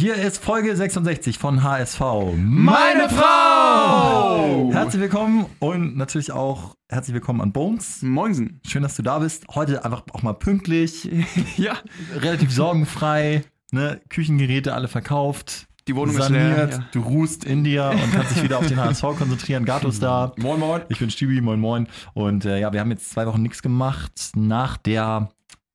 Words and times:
Hier 0.00 0.14
ist 0.14 0.42
Folge 0.42 0.74
66 0.74 1.36
von 1.36 1.62
HSV. 1.62 2.00
Meine 2.34 3.10
Frau! 3.10 4.70
Herzlich 4.72 5.02
willkommen 5.02 5.44
und 5.58 5.94
natürlich 5.94 6.32
auch 6.32 6.74
herzlich 6.88 7.12
willkommen 7.12 7.42
an 7.42 7.52
Bones. 7.52 8.00
Moinsen. 8.00 8.62
Schön, 8.66 8.82
dass 8.82 8.96
du 8.96 9.02
da 9.02 9.18
bist. 9.18 9.44
Heute 9.54 9.84
einfach 9.84 10.04
auch 10.14 10.22
mal 10.22 10.32
pünktlich, 10.32 11.06
Ja, 11.58 11.74
relativ 12.16 12.50
sorgenfrei. 12.50 13.44
Ne? 13.72 14.00
Küchengeräte 14.08 14.72
alle 14.72 14.88
verkauft. 14.88 15.66
die 15.86 15.94
Wohnung 15.94 16.16
ist 16.16 16.22
saniert, 16.22 16.56
leer. 16.56 16.68
Ja. 16.70 16.84
du 16.92 17.00
ruhst 17.02 17.44
in 17.44 17.62
dir 17.62 17.90
und 17.92 18.10
kannst 18.14 18.34
dich 18.34 18.42
wieder 18.42 18.56
auf 18.56 18.66
den 18.66 18.78
HSV 18.82 19.02
konzentrieren. 19.02 19.66
Gato 19.66 19.88
ist 19.88 20.02
da. 20.02 20.32
Moin, 20.38 20.60
moin. 20.60 20.80
Ich 20.88 20.98
bin 20.98 21.10
Stibi, 21.10 21.42
moin 21.42 21.60
moin. 21.60 21.86
Und 22.14 22.46
äh, 22.46 22.58
ja, 22.58 22.72
wir 22.72 22.80
haben 22.80 22.90
jetzt 22.90 23.10
zwei 23.10 23.26
Wochen 23.26 23.42
nichts 23.42 23.60
gemacht 23.60 24.30
nach 24.34 24.78
der 24.78 25.28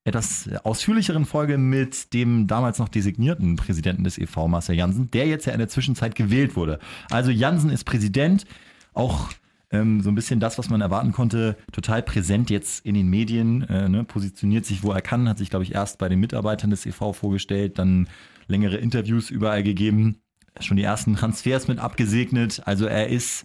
etwas 0.05 0.47
ausführlicheren 0.63 1.25
Folge 1.25 1.57
mit 1.57 2.13
dem 2.13 2.47
damals 2.47 2.77
noch 2.79 2.89
designierten 2.89 3.55
Präsidenten 3.55 4.03
des 4.03 4.17
e.V., 4.19 4.47
Marcel 4.47 4.75
Jansen, 4.75 5.09
der 5.11 5.27
jetzt 5.27 5.45
ja 5.45 5.53
in 5.53 5.59
der 5.59 5.67
Zwischenzeit 5.67 6.15
gewählt 6.15 6.55
wurde. 6.55 6.79
Also 7.09 7.31
Jansen 7.31 7.71
ist 7.71 7.85
Präsident, 7.85 8.45
auch 8.93 9.31
ähm, 9.71 10.01
so 10.01 10.09
ein 10.09 10.15
bisschen 10.15 10.39
das, 10.39 10.59
was 10.59 10.69
man 10.69 10.79
erwarten 10.81 11.11
konnte, 11.11 11.57
total 11.71 12.03
präsent 12.03 12.51
jetzt 12.51 12.85
in 12.85 12.93
den 12.93 13.09
Medien, 13.09 13.63
äh, 13.63 13.89
ne, 13.89 14.03
positioniert 14.03 14.65
sich, 14.65 14.83
wo 14.83 14.91
er 14.91 15.01
kann, 15.01 15.27
hat 15.27 15.39
sich, 15.39 15.49
glaube 15.49 15.63
ich, 15.63 15.73
erst 15.73 15.97
bei 15.97 16.07
den 16.07 16.19
Mitarbeitern 16.19 16.69
des 16.69 16.85
e.V. 16.85 17.13
vorgestellt, 17.13 17.79
dann 17.79 18.07
längere 18.47 18.77
Interviews 18.77 19.31
überall 19.31 19.63
gegeben, 19.63 20.21
schon 20.59 20.77
die 20.77 20.83
ersten 20.83 21.15
Transfers 21.15 21.67
mit 21.67 21.79
abgesegnet. 21.79 22.61
Also 22.65 22.85
er 22.85 23.09
ist 23.09 23.43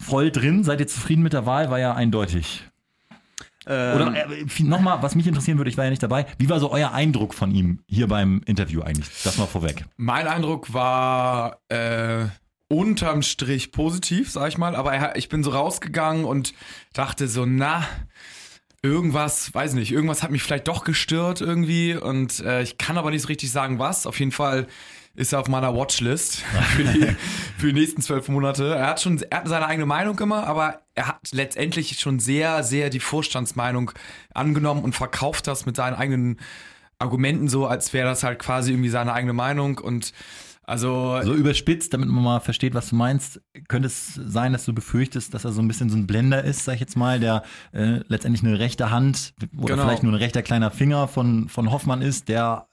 voll 0.00 0.32
drin. 0.32 0.64
Seid 0.64 0.80
ihr 0.80 0.88
zufrieden 0.88 1.22
mit 1.22 1.32
der 1.32 1.46
Wahl? 1.46 1.70
War 1.70 1.78
ja 1.78 1.94
eindeutig. 1.94 2.67
Ähm, 3.68 3.96
Oder 3.96 4.30
äh, 4.30 4.62
nochmal, 4.62 5.02
was 5.02 5.14
mich 5.14 5.26
interessieren 5.26 5.58
würde, 5.58 5.70
ich 5.70 5.76
war 5.76 5.84
ja 5.84 5.90
nicht 5.90 6.02
dabei. 6.02 6.26
Wie 6.38 6.48
war 6.48 6.58
so 6.58 6.72
euer 6.72 6.92
Eindruck 6.92 7.34
von 7.34 7.50
ihm 7.54 7.80
hier 7.86 8.08
beim 8.08 8.40
Interview 8.46 8.80
eigentlich? 8.80 9.08
Das 9.22 9.36
mal 9.36 9.46
vorweg. 9.46 9.84
Mein 9.96 10.26
Eindruck 10.26 10.72
war 10.72 11.60
äh, 11.68 12.24
unterm 12.68 13.22
Strich 13.22 13.70
positiv, 13.70 14.30
sag 14.30 14.48
ich 14.48 14.58
mal, 14.58 14.74
aber 14.74 14.94
er, 14.94 15.16
ich 15.16 15.28
bin 15.28 15.44
so 15.44 15.50
rausgegangen 15.50 16.24
und 16.24 16.54
dachte 16.94 17.28
so, 17.28 17.44
na, 17.44 17.86
irgendwas, 18.82 19.52
weiß 19.52 19.74
nicht, 19.74 19.92
irgendwas 19.92 20.22
hat 20.22 20.30
mich 20.30 20.42
vielleicht 20.42 20.68
doch 20.68 20.84
gestört 20.84 21.40
irgendwie 21.40 21.94
und 21.94 22.40
äh, 22.40 22.62
ich 22.62 22.78
kann 22.78 22.96
aber 22.96 23.10
nicht 23.10 23.22
so 23.22 23.28
richtig 23.28 23.50
sagen, 23.50 23.78
was. 23.78 24.06
Auf 24.06 24.18
jeden 24.18 24.32
Fall 24.32 24.66
ist 25.18 25.32
er 25.32 25.40
auf 25.40 25.48
meiner 25.48 25.74
Watchlist 25.74 26.36
für 26.76 26.84
die, 26.84 27.16
für 27.58 27.66
die 27.72 27.80
nächsten 27.80 28.00
zwölf 28.02 28.28
Monate. 28.28 28.74
Er 28.76 28.86
hat 28.86 29.00
schon 29.00 29.20
er 29.30 29.38
hat 29.38 29.48
seine 29.48 29.66
eigene 29.66 29.86
Meinung 29.86 30.18
immer, 30.20 30.46
aber 30.46 30.80
er 30.94 31.08
hat 31.08 31.18
letztendlich 31.32 31.98
schon 31.98 32.20
sehr, 32.20 32.62
sehr 32.62 32.88
die 32.88 33.00
Vorstandsmeinung 33.00 33.90
angenommen 34.32 34.84
und 34.84 34.94
verkauft 34.94 35.46
das 35.48 35.66
mit 35.66 35.76
seinen 35.76 35.94
eigenen 35.94 36.38
Argumenten 37.00 37.48
so, 37.48 37.66
als 37.66 37.92
wäre 37.92 38.08
das 38.08 38.22
halt 38.22 38.38
quasi 38.38 38.72
irgendwie 38.72 38.88
seine 38.90 39.12
eigene 39.12 39.32
Meinung 39.32 39.78
und 39.78 40.12
also 40.62 41.18
So 41.24 41.32
überspitzt, 41.32 41.94
damit 41.94 42.10
man 42.10 42.22
mal 42.22 42.40
versteht, 42.40 42.74
was 42.74 42.90
du 42.90 42.96
meinst, 42.96 43.40
könnte 43.68 43.86
es 43.86 44.14
sein, 44.14 44.52
dass 44.52 44.66
du 44.66 44.74
befürchtest, 44.74 45.32
dass 45.32 45.46
er 45.46 45.52
so 45.52 45.62
ein 45.62 45.68
bisschen 45.68 45.88
so 45.88 45.96
ein 45.96 46.06
Blender 46.06 46.44
ist, 46.44 46.64
sag 46.64 46.74
ich 46.74 46.80
jetzt 46.80 46.94
mal, 46.96 47.18
der 47.18 47.42
äh, 47.72 48.00
letztendlich 48.08 48.44
eine 48.44 48.58
rechte 48.58 48.90
Hand 48.90 49.32
oder 49.56 49.74
Genau. 49.74 49.84
vielleicht 49.84 50.02
nur 50.02 50.12
ein 50.12 50.16
rechter 50.16 50.42
kleiner 50.42 50.70
Finger 50.70 51.08
von, 51.08 51.48
von 51.48 51.70
Hoffmann 51.70 52.02
ist, 52.02 52.28
der 52.28 52.68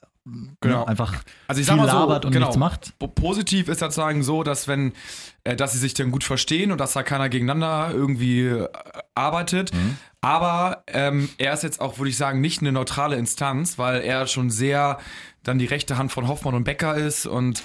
Genau. 0.59 0.79
ne, 0.81 0.87
einfach 0.87 1.13
Also 1.47 1.61
ich 1.61 1.67
sag 1.67 1.75
viel 1.75 1.83
mal 1.85 1.91
so, 1.91 1.99
labert 1.99 2.25
und 2.25 2.31
genau. 2.31 2.47
nichts 2.47 2.57
macht. 2.57 2.97
Po- 2.97 3.07
Positiv 3.07 3.67
ist 3.67 3.79
sozusagen 3.79 4.23
so, 4.23 4.41
dass 4.41 4.67
wenn, 4.67 4.93
äh, 5.43 5.55
dass 5.55 5.73
sie 5.73 5.77
sich 5.77 5.93
dann 5.93 6.09
gut 6.09 6.23
verstehen 6.23 6.71
und 6.71 6.79
dass 6.79 6.93
da 6.93 7.03
keiner 7.03 7.29
gegeneinander 7.29 7.91
irgendwie 7.93 8.47
äh, 8.47 8.67
arbeitet. 9.13 9.73
Mhm. 9.73 9.97
Aber 10.21 10.83
ähm, 10.87 11.29
er 11.37 11.53
ist 11.53 11.61
jetzt 11.61 11.79
auch, 11.79 11.99
würde 11.99 12.09
ich 12.09 12.17
sagen, 12.17 12.41
nicht 12.41 12.61
eine 12.61 12.71
neutrale 12.71 13.15
Instanz, 13.17 13.77
weil 13.77 14.01
er 14.01 14.25
schon 14.25 14.49
sehr 14.49 14.97
dann 15.43 15.59
die 15.59 15.65
rechte 15.65 15.99
Hand 15.99 16.11
von 16.11 16.27
Hoffmann 16.27 16.55
und 16.55 16.63
Becker 16.63 16.95
ist 16.95 17.27
und 17.27 17.61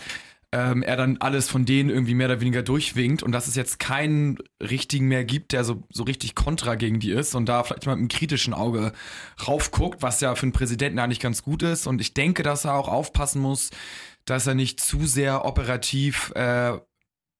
ähm, 0.52 0.82
er 0.82 0.96
dann 0.96 1.18
alles 1.18 1.48
von 1.48 1.64
denen 1.64 1.90
irgendwie 1.90 2.14
mehr 2.14 2.26
oder 2.26 2.40
weniger 2.40 2.62
durchwinkt 2.62 3.22
und 3.22 3.30
dass 3.30 3.46
es 3.46 3.54
jetzt 3.54 3.78
keinen 3.78 4.38
richtigen 4.60 5.06
mehr 5.06 5.24
gibt, 5.24 5.52
der 5.52 5.62
so, 5.62 5.84
so 5.90 6.02
richtig 6.02 6.34
kontra 6.34 6.74
gegen 6.74 6.98
die 6.98 7.12
ist 7.12 7.34
und 7.36 7.46
da 7.48 7.62
vielleicht 7.62 7.86
mal 7.86 7.92
mit 7.92 8.00
einem 8.00 8.08
kritischen 8.08 8.52
Auge 8.52 8.92
raufguckt, 9.46 10.02
was 10.02 10.20
ja 10.20 10.34
für 10.34 10.44
einen 10.44 10.52
Präsidenten 10.52 10.98
eigentlich 10.98 11.20
ganz 11.20 11.42
gut 11.42 11.62
ist. 11.62 11.86
Und 11.86 12.00
ich 12.00 12.14
denke, 12.14 12.42
dass 12.42 12.64
er 12.64 12.74
auch 12.74 12.88
aufpassen 12.88 13.40
muss, 13.40 13.70
dass 14.24 14.46
er 14.46 14.54
nicht 14.54 14.80
zu 14.80 15.06
sehr 15.06 15.44
operativ 15.44 16.32
äh, 16.34 16.72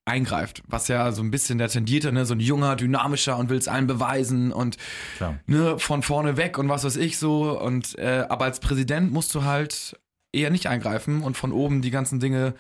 eingreift, 0.05 0.63
was 0.67 0.87
ja 0.87 1.11
so 1.11 1.23
ein 1.23 1.33
bisschen 1.33 1.59
der 1.59 1.69
tendierte, 1.69 2.13
ne, 2.13 2.25
so 2.27 2.35
ein 2.35 2.41
junger, 2.41 2.77
dynamischer 2.77 3.37
und 3.37 3.49
will 3.49 3.59
es 3.59 3.69
allen 3.69 3.89
beweisen 3.89 4.53
und 4.53 4.77
Klar. 5.17 5.39
ne, 5.47 5.79
von 5.81 6.03
vorne 6.03 6.37
weg 6.37 6.59
und 6.59 6.69
was 6.69 6.85
weiß 6.85 6.97
ich 6.97 7.19
so. 7.19 7.61
Und 7.61 7.99
äh, 7.99 8.25
aber 8.29 8.45
als 8.45 8.61
Präsident 8.61 9.13
musst 9.13 9.35
du 9.35 9.45
halt 9.45 9.99
eher 10.33 10.51
nicht 10.51 10.69
eingreifen 10.69 11.23
und 11.23 11.37
von 11.37 11.51
oben 11.53 11.83
die 11.83 11.91
ganzen 11.91 12.21
Dinge 12.21 12.55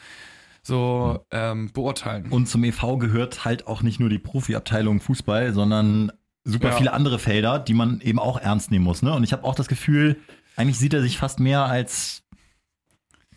so 0.71 1.27
ähm, 1.31 1.71
beurteilen. 1.73 2.27
Und 2.31 2.47
zum 2.47 2.65
EV 2.65 2.97
gehört 2.99 3.45
halt 3.45 3.67
auch 3.67 3.83
nicht 3.83 4.01
nur 4.01 4.09
die 4.09 4.19
Profiabteilung 4.19 5.01
Fußball, 5.01 5.53
sondern 5.53 6.11
super 6.45 6.69
Ja. 6.71 6.77
viele 6.77 6.93
andere 6.95 7.19
Felder, 7.19 7.59
die 7.59 7.75
man 7.75 8.01
eben 8.01 8.19
auch 8.19 8.41
ernst 8.41 8.71
nehmen 8.71 8.85
muss. 8.85 9.03
Ne? 9.03 9.13
Und 9.13 9.23
ich 9.25 9.33
habe 9.35 9.45
auch 9.45 9.55
das 9.55 9.69
Gefühl, 9.69 10.17
eigentlich 10.57 10.79
sieht 10.79 10.95
er 10.95 11.03
sich 11.03 11.19
fast 11.19 11.39
mehr 11.41 11.65
als 11.67 12.23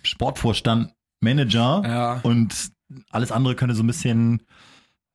Sportvorstand, 0.03 0.94
Manager 1.21 1.81
ja. 1.85 2.19
und 2.23 2.71
alles 3.11 3.31
andere 3.31 3.55
könnte 3.55 3.75
so 3.75 3.83
ein 3.83 3.88
bisschen 3.88 4.44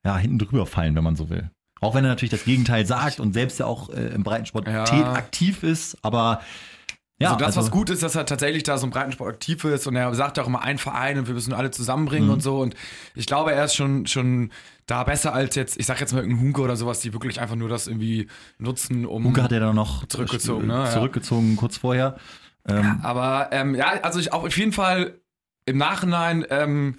ja, 0.04 0.16
hinten 0.16 0.38
drüber 0.38 0.66
fallen, 0.66 0.94
wenn 0.94 1.04
man 1.04 1.16
so 1.16 1.28
will. 1.28 1.50
Auch 1.80 1.94
wenn 1.94 2.04
er 2.04 2.08
natürlich 2.10 2.30
das 2.30 2.44
Gegenteil 2.44 2.86
sagt 2.86 3.20
und 3.20 3.34
selbst 3.34 3.58
ja 3.60 3.66
auch 3.66 3.90
äh, 3.90 4.08
im 4.08 4.24
Breitensport 4.24 4.66
Ja. 4.66 4.84
aktiv 5.12 5.62
ist, 5.62 5.96
aber 6.02 6.40
ja, 7.20 7.32
also 7.34 7.44
das, 7.44 7.56
was 7.56 7.70
gut 7.70 7.90
ist, 7.90 8.02
dass 8.02 8.14
er 8.14 8.26
tatsächlich 8.26 8.62
da 8.62 8.78
so 8.78 8.86
im 8.86 8.90
Breitensport 8.92 9.34
aktiv 9.34 9.64
ist 9.64 9.86
und 9.86 9.96
er 9.96 10.14
sagt 10.14 10.38
auch 10.38 10.46
immer 10.46 10.62
ein 10.62 10.78
Verein 10.78 11.18
und 11.18 11.26
wir 11.26 11.34
müssen 11.34 11.52
alle 11.52 11.70
zusammenbringen 11.70 12.28
Mhm. 12.28 12.34
und 12.34 12.42
so. 12.42 12.60
Und 12.60 12.74
ich 13.14 13.26
glaube, 13.26 13.52
er 13.52 13.64
ist 13.64 13.74
schon, 13.74 14.06
schon 14.06 14.50
da 14.86 15.02
besser 15.04 15.34
als 15.34 15.54
jetzt, 15.56 15.78
ich 15.78 15.86
sag 15.86 16.00
jetzt 16.00 16.12
mal 16.12 16.20
irgendein 16.20 16.42
Hunke 16.44 16.60
oder 16.60 16.76
sowas, 16.76 17.00
die 17.00 17.12
wirklich 17.12 17.40
einfach 17.40 17.56
nur 17.56 17.68
das 17.68 17.86
irgendwie 17.88 18.28
nutzen, 18.58 19.04
um. 19.04 19.24
Hunke 19.24 19.42
hat 19.42 19.52
er 19.52 19.60
dann 19.60 19.74
noch 19.76 20.06
Zurückgezogen, 20.06 20.64
äh, 20.70 20.72
ne? 20.72 20.78
Ja. 20.84 20.90
zurückgezogen 20.90 21.56
kurz 21.56 21.76
vorher. 21.76 22.16
Ähm, 22.68 23.00
Aber 23.02 23.48
ähm, 23.52 23.74
ja, 23.74 23.94
also 24.02 24.20
ich 24.20 24.32
auch 24.32 24.44
auf 24.44 24.56
jeden 24.56 24.72
Fall 24.72 25.18
im 25.66 25.76
Nachhinein, 25.76 26.46
ähm, 26.50 26.98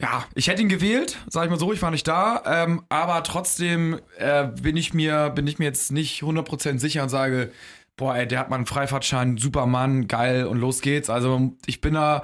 ja, 0.00 0.24
ich 0.34 0.48
hätte 0.48 0.60
ihn 0.62 0.68
gewählt, 0.68 1.18
sag 1.28 1.44
ich 1.44 1.50
mal 1.50 1.58
so, 1.58 1.72
ich 1.72 1.80
war 1.80 1.90
nicht 1.90 2.06
da, 2.08 2.42
ähm, 2.46 2.82
aber 2.88 3.22
trotzdem 3.22 3.98
äh, 4.18 4.44
bin 4.48 4.76
ich 4.76 4.92
mir, 4.92 5.30
bin 5.30 5.46
ich 5.46 5.58
mir 5.58 5.64
jetzt 5.66 5.92
nicht 5.92 6.22
100% 6.22 6.78
sicher 6.78 7.02
und 7.04 7.08
sage, 7.10 7.52
boah, 7.96 8.16
ey, 8.16 8.26
der 8.26 8.40
hat 8.40 8.50
mal 8.50 8.56
einen 8.56 8.66
Freifahrtschein, 8.66 9.36
super 9.36 9.66
Mann, 9.66 10.08
geil 10.08 10.46
und 10.46 10.58
los 10.58 10.80
geht's. 10.80 11.10
Also 11.10 11.52
ich 11.66 11.80
bin 11.80 11.94
da, 11.94 12.22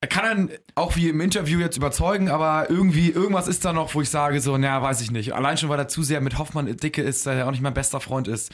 er 0.00 0.08
kann 0.08 0.24
dann 0.24 0.50
auch 0.74 0.96
wie 0.96 1.08
im 1.08 1.20
Interview 1.20 1.60
jetzt 1.60 1.76
überzeugen, 1.76 2.28
aber 2.30 2.70
irgendwie, 2.70 3.10
irgendwas 3.10 3.48
ist 3.48 3.64
da 3.64 3.72
noch, 3.72 3.94
wo 3.94 4.00
ich 4.00 4.10
sage 4.10 4.40
so, 4.40 4.56
naja, 4.56 4.82
weiß 4.82 5.00
ich 5.02 5.10
nicht. 5.10 5.34
Allein 5.34 5.56
schon, 5.58 5.68
weil 5.68 5.78
er 5.78 5.88
zu 5.88 6.02
sehr 6.02 6.20
mit 6.20 6.38
Hoffmann 6.38 6.74
dicke 6.76 7.02
ist, 7.02 7.26
der 7.26 7.46
auch 7.46 7.50
nicht 7.50 7.60
mein 7.62 7.74
bester 7.74 8.00
Freund 8.00 8.26
ist. 8.28 8.50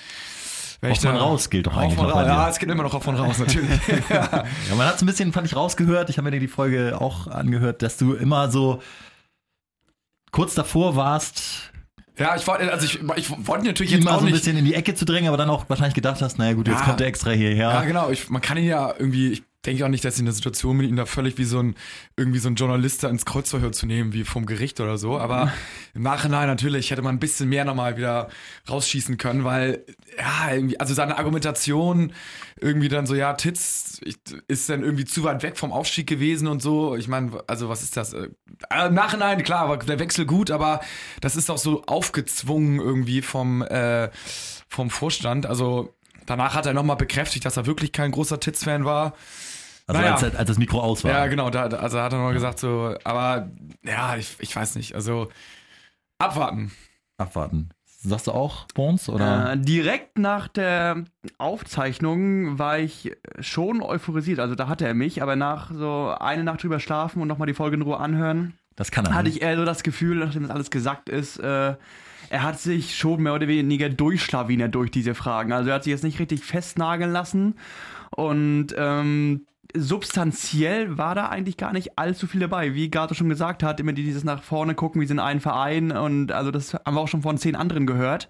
Hoffmann 0.84 1.14
da- 1.14 1.20
raus 1.22 1.48
gilt 1.48 1.66
doch 1.66 1.76
eigentlich 1.76 1.96
Hoffmann 1.96 2.10
raus. 2.12 2.26
Ja, 2.26 2.48
es 2.50 2.58
geht 2.58 2.68
immer 2.70 2.82
noch 2.82 2.92
Hoffmann 2.92 3.16
raus, 3.16 3.38
natürlich. 3.38 3.70
ja. 4.10 4.44
Ja, 4.68 4.74
man 4.76 4.86
hat 4.86 4.96
es 4.96 5.02
ein 5.02 5.06
bisschen, 5.06 5.32
fand 5.32 5.46
ich, 5.46 5.56
rausgehört. 5.56 6.10
Ich 6.10 6.18
habe 6.18 6.30
mir 6.30 6.38
die 6.38 6.48
Folge 6.48 7.00
auch 7.00 7.28
angehört, 7.28 7.80
dass 7.80 7.96
du 7.96 8.12
immer 8.12 8.50
so 8.50 8.82
kurz 10.32 10.54
davor 10.54 10.94
warst, 10.96 11.72
ja, 12.18 12.34
ich 12.36 12.46
wollte, 12.46 12.72
also 12.72 12.84
ich, 12.86 12.98
ich 13.16 13.46
wollte 13.46 13.66
natürlich 13.66 13.92
ihn 13.92 13.98
jetzt 13.98 14.04
mal 14.04 14.12
auch 14.12 14.20
so 14.20 14.26
ein 14.26 14.32
nicht. 14.32 14.40
bisschen 14.42 14.56
in 14.56 14.64
die 14.64 14.74
Ecke 14.74 14.94
zu 14.94 15.04
drängen, 15.04 15.28
aber 15.28 15.36
dann 15.36 15.50
auch 15.50 15.64
wahrscheinlich 15.68 15.94
gedacht 15.94 16.20
hast, 16.22 16.38
naja 16.38 16.54
gut, 16.54 16.66
jetzt 16.68 16.80
Ja. 16.80 16.84
kommt 16.86 17.00
er 17.00 17.06
extra 17.06 17.30
hierher. 17.32 17.68
Ja, 17.70 17.82
genau. 17.82 18.10
Ich, 18.10 18.30
man 18.30 18.40
kann 18.42 18.56
ihn 18.56 18.64
ja 18.64 18.94
irgendwie, 18.98 19.32
ich 19.32 19.42
denke 19.64 19.84
auch 19.84 19.88
nicht, 19.88 20.04
dass 20.04 20.18
in 20.18 20.24
der 20.24 20.34
Situation 20.34 20.76
mit 20.76 20.88
ihm 20.88 20.96
da 20.96 21.06
völlig 21.06 21.38
wie 21.38 21.44
so 21.44 21.60
ein, 21.60 21.74
irgendwie 22.16 22.38
so 22.38 22.48
ein 22.48 22.54
Journalist 22.54 23.02
da 23.02 23.08
ins 23.08 23.24
Kreuzverhör 23.24 23.72
zu 23.72 23.86
nehmen, 23.86 24.12
wie 24.12 24.24
vom 24.24 24.46
Gericht 24.46 24.80
oder 24.80 24.98
so. 24.98 25.18
Aber 25.18 25.52
im 25.94 26.02
Nachhinein 26.02 26.46
natürlich 26.46 26.90
hätte 26.90 27.02
man 27.02 27.16
ein 27.16 27.20
bisschen 27.20 27.48
mehr 27.48 27.64
nochmal 27.64 27.96
wieder 27.96 28.28
rausschießen 28.68 29.16
können, 29.18 29.44
weil, 29.44 29.84
ja, 30.18 30.54
irgendwie, 30.54 30.78
also 30.78 30.94
seine 30.94 31.18
Argumentation 31.18 32.12
irgendwie 32.60 32.88
dann 32.88 33.06
so, 33.06 33.14
ja, 33.14 33.34
Titz 33.34 34.00
ich, 34.02 34.16
ist 34.48 34.68
dann 34.68 34.82
irgendwie 34.82 35.04
zu 35.04 35.24
weit 35.24 35.42
weg 35.42 35.58
vom 35.58 35.72
Aufstieg 35.72 36.06
gewesen 36.06 36.48
und 36.48 36.62
so. 36.62 36.96
Ich 36.96 37.08
meine, 37.08 37.42
also 37.46 37.68
was 37.68 37.82
ist 37.82 37.96
das? 37.96 38.12
Äh, 38.12 38.28
Im 38.86 38.94
Nachhinein, 38.94 39.42
klar, 39.42 39.68
war 39.68 39.78
der 39.78 39.98
Wechsel 39.98 40.26
gut, 40.26 40.50
aber 40.50 40.80
das 41.20 41.36
ist 41.36 41.50
auch 41.50 41.58
so 41.58 41.82
aufgezwungen 41.86 42.80
irgendwie 42.80 43.20
vom, 43.20 43.62
äh, 43.62 44.10
vom 44.68 44.90
Vorstand. 44.90 45.46
Also 45.46 45.94
danach 46.24 46.54
hat 46.54 46.66
er 46.66 46.72
nochmal 46.74 46.96
bekräftigt, 46.96 47.44
dass 47.44 47.56
er 47.56 47.66
wirklich 47.66 47.92
kein 47.92 48.12
großer 48.12 48.40
Titz-Fan 48.40 48.84
war. 48.84 49.14
Also 49.86 50.00
Naja. 50.00 50.14
als, 50.14 50.34
als 50.34 50.48
das 50.48 50.58
Mikro 50.58 50.80
aus 50.80 51.04
war. 51.04 51.12
Ja, 51.12 51.26
genau, 51.28 51.48
da, 51.50 51.68
da- 51.68 51.76
also 51.78 52.00
hat 52.00 52.12
er 52.12 52.18
nochmal 52.18 52.34
gesagt 52.34 52.58
so, 52.58 52.94
aber 53.04 53.50
ja, 53.84 54.16
ich, 54.16 54.36
ich 54.40 54.54
weiß 54.56 54.74
nicht, 54.74 54.94
also 54.94 55.28
abwarten. 56.18 56.72
Abwarten. 57.18 57.70
Sagst 57.84 58.26
du 58.26 58.32
auch 58.32 58.66
Bones? 58.74 59.08
Oder? 59.08 59.52
Äh, 59.52 59.58
direkt 59.58 60.18
nach 60.18 60.48
der 60.48 61.04
Aufzeichnung 61.38 62.58
war 62.58 62.78
ich 62.78 63.12
schon 63.40 63.82
euphorisiert. 63.82 64.38
Also 64.38 64.54
da 64.54 64.68
hatte 64.68 64.86
er 64.86 64.94
mich, 64.94 65.22
aber 65.22 65.34
nach 65.34 65.70
so 65.72 66.14
eine 66.20 66.44
Nacht 66.44 66.62
drüber 66.62 66.78
schlafen 66.78 67.20
und 67.22 67.28
nochmal 67.28 67.46
die 67.46 67.54
Folge 67.54 67.76
in 67.76 67.82
Ruhe 67.82 67.98
anhören, 67.98 68.54
das 68.76 68.90
kann 68.90 69.06
er 69.06 69.14
hatte 69.14 69.24
nicht. 69.24 69.36
ich 69.36 69.42
eher 69.42 69.56
so 69.56 69.64
das 69.64 69.82
Gefühl, 69.82 70.18
nachdem 70.18 70.42
das 70.42 70.50
alles 70.50 70.70
gesagt 70.70 71.08
ist, 71.08 71.38
äh, 71.38 71.74
er 72.28 72.42
hat 72.42 72.60
sich 72.60 72.96
schon 72.96 73.22
mehr 73.22 73.34
oder 73.34 73.48
weniger 73.48 73.88
durchschlawinert 73.88 74.74
durch 74.74 74.90
diese 74.90 75.14
Fragen. 75.14 75.52
Also 75.52 75.70
er 75.70 75.76
hat 75.76 75.84
sich 75.84 75.92
jetzt 75.92 76.04
nicht 76.04 76.18
richtig 76.20 76.44
festnageln 76.44 77.12
lassen 77.12 77.54
und 78.10 78.68
ähm, 78.76 79.46
substanziell 79.74 80.98
war 80.98 81.14
da 81.14 81.28
eigentlich 81.28 81.56
gar 81.56 81.72
nicht 81.72 81.98
allzu 81.98 82.26
viel 82.26 82.40
dabei. 82.40 82.74
Wie 82.74 82.90
Gato 82.90 83.14
schon 83.14 83.28
gesagt 83.28 83.62
hat, 83.62 83.80
immer 83.80 83.92
dieses 83.92 84.24
nach 84.24 84.42
vorne 84.42 84.74
gucken, 84.74 85.00
wir 85.00 85.08
sind 85.08 85.18
ein 85.18 85.40
Verein 85.40 85.92
und 85.92 86.32
also 86.32 86.50
das 86.50 86.74
haben 86.74 86.94
wir 86.94 87.00
auch 87.00 87.08
schon 87.08 87.22
von 87.22 87.38
zehn 87.38 87.56
anderen 87.56 87.86
gehört. 87.86 88.28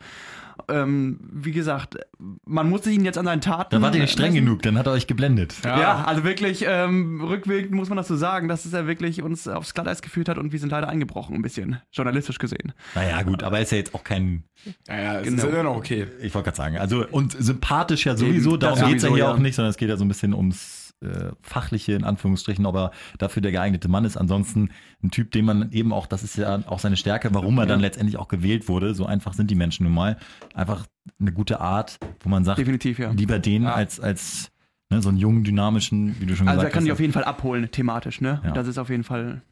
Ähm, 0.69 1.21
wie 1.31 1.53
gesagt, 1.53 1.99
man 2.47 2.71
musste 2.71 2.91
ihn 2.91 3.05
jetzt 3.05 3.19
an 3.19 3.27
seinen 3.27 3.43
Taten. 3.43 3.75
Da 3.77 3.83
wart 3.83 3.95
ihr 3.95 4.01
nicht 4.01 4.13
streng 4.13 4.33
messen. 4.33 4.47
genug, 4.47 4.63
dann 4.63 4.79
hat 4.79 4.87
er 4.87 4.93
euch 4.93 5.07
geblendet. 5.07 5.55
Ja, 5.63 6.05
also 6.05 6.25
wirklich 6.25 6.65
ähm, 6.67 7.21
rückwirkend 7.23 7.73
muss 7.73 7.91
man 7.91 7.97
das 7.99 8.09
so 8.09 8.17
sagen, 8.17 8.49
dass 8.49 8.65
es 8.65 8.73
ja 8.73 8.87
wirklich 8.87 9.21
uns 9.23 9.47
aufs 9.47 9.75
Glatteis 9.75 10.01
geführt 10.01 10.31
hat 10.31 10.39
und 10.39 10.53
wir 10.53 10.59
sind 10.59 10.71
leider 10.71 10.89
eingebrochen, 10.89 11.37
ein 11.37 11.43
bisschen, 11.43 11.77
journalistisch 11.93 12.39
gesehen. 12.39 12.73
Naja, 12.95 13.23
gut, 13.23 13.43
aber 13.43 13.57
er 13.59 13.65
ist 13.65 13.73
ja 13.73 13.79
jetzt 13.79 13.95
auch 13.95 14.03
kein, 14.03 14.45
Ja, 14.89 14.99
ja, 14.99 15.15
es 15.21 15.25
Genau. 15.25 15.43
ist 15.45 15.49
immer 15.53 15.63
noch 15.63 15.77
okay. 15.77 16.07
ich 16.23 16.35
wollte 16.35 16.47
gerade 16.47 16.57
sagen, 16.57 16.79
also 16.79 17.07
und 17.07 17.33
sympathisch 17.39 18.07
ja 18.07 18.17
sowieso, 18.17 18.53
Eben, 18.53 18.61
darum 18.61 18.79
das 18.81 18.89
geht 18.89 18.97
es 18.97 19.03
ja 19.03 19.11
hier 19.11 19.19
ja. 19.19 19.33
auch 19.33 19.39
nicht, 19.39 19.55
sondern 19.57 19.71
es 19.71 19.77
geht 19.77 19.91
ja 19.91 19.99
so 19.99 20.07
ein 20.07 20.09
bisschen 20.09 20.33
ums 20.33 20.86
äh, 21.03 21.31
Fachliche, 21.43 21.93
in 21.93 22.05
Anführungsstrichen, 22.05 22.65
ob 22.67 22.75
er 22.77 22.91
dafür 23.19 23.43
der 23.43 23.53
geeignete 23.53 23.89
Mann 23.89 24.05
ist. 24.05 24.17
Ansonsten 24.17 24.71
ein 25.03 25.11
Typ, 25.11 25.31
den 25.31 25.45
man 25.45 25.71
eben 25.73 25.93
auch, 25.93 26.07
das 26.07 26.23
ist 26.23 26.37
ja 26.37 26.61
auch 26.67 26.79
seine 26.79 26.97
Stärke, 26.97 27.35
warum 27.35 27.59
er 27.59 27.67
dann 27.67 27.81
letztendlich 27.81 28.17
auch 28.19 28.29
gewählt 28.29 28.69
wurde. 28.69 28.95
So 28.95 29.07
einfach 29.07 29.35
sind 29.35 29.51
die 29.51 29.55
Menschen 29.55 29.85
nun 29.85 29.93
mal. 29.95 30.17
Einfach 30.55 30.87
eine 31.21 31.33
gute 31.33 31.61
Art, 31.61 31.99
wo 32.21 32.29
man 32.29 32.45
sagt, 32.45 32.59
Definitiv, 32.59 32.99
ja. 32.99 33.11
lieber 33.11 33.39
den 33.39 33.65
Ja. 33.65 33.75
als, 33.75 34.01
als 34.01 34.51
ne, 34.91 35.03
so 35.03 35.09
einen 35.11 35.19
jungen, 35.19 35.45
dynamischen, 35.45 36.19
wie 36.21 36.27
du 36.27 36.35
schon 36.35 36.49
Also 36.49 36.61
er 36.61 36.65
gesagt 36.65 36.73
kann 36.73 36.81
hast. 36.81 36.85
dich 36.87 36.93
auf 36.93 37.01
jeden 37.01 37.13
Fall 37.13 37.25
abholen, 37.25 37.71
thematisch, 37.71 38.21
ne? 38.21 38.41
Ja. 38.45 38.53
Das 38.53 38.67
ist 38.67 38.79
auf 38.79 38.89
jeden 38.89 39.05
Fall 39.05 39.43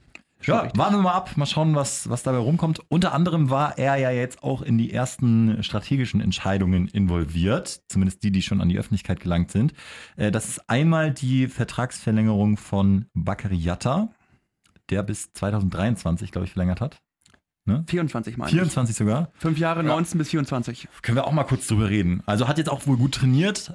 schon 0.44 0.54
Ja, 0.54 0.60
richtig. 0.62 0.78
warten 0.78 0.94
wir 0.96 1.02
mal 1.02 1.12
ab, 1.12 1.36
mal 1.36 1.46
schauen, 1.46 1.74
was, 1.74 2.08
was 2.08 2.22
dabei 2.22 2.38
rumkommt. 2.38 2.80
Unter 2.88 3.12
anderem 3.12 3.50
war 3.50 3.78
er 3.78 3.96
ja 3.96 4.10
jetzt 4.10 4.42
auch 4.42 4.62
in 4.62 4.78
die 4.78 4.92
ersten 4.92 5.62
strategischen 5.62 6.20
Entscheidungen 6.20 6.88
involviert, 6.88 7.82
zumindest 7.88 8.22
die, 8.22 8.30
die 8.30 8.42
schon 8.42 8.60
an 8.60 8.68
die 8.68 8.78
Öffentlichkeit 8.78 9.20
gelangt 9.20 9.50
sind. 9.50 9.74
Äh, 10.16 10.30
Das 10.30 10.48
ist 10.48 10.68
einmal 10.70 11.10
die 11.12 11.48
Vertragsverlängerung 11.48 12.56
von 12.56 13.06
Bakary 13.14 13.56
Yatta, 13.56 14.10
der 14.90 15.02
bis 15.02 15.32
2023, 15.32 16.30
glaube 16.30 16.46
ich, 16.46 16.52
verlängert 16.52 16.80
hat. 16.80 17.00
24 17.86 18.36
meine 18.36 18.50
ich. 18.50 18.54
24 18.54 18.94
sogar. 18.94 19.30
Fünf 19.38 19.56
Jahre, 19.58 19.82
19 19.82 20.18
bis 20.18 20.28
24. 20.28 20.86
Können 21.00 21.16
wir 21.16 21.26
auch 21.26 21.32
mal 21.32 21.44
kurz 21.44 21.66
drüber 21.66 21.88
reden. 21.88 22.22
Also 22.26 22.46
hat 22.46 22.58
jetzt 22.58 22.68
auch 22.68 22.86
wohl 22.86 22.98
gut 22.98 23.14
trainiert, 23.14 23.74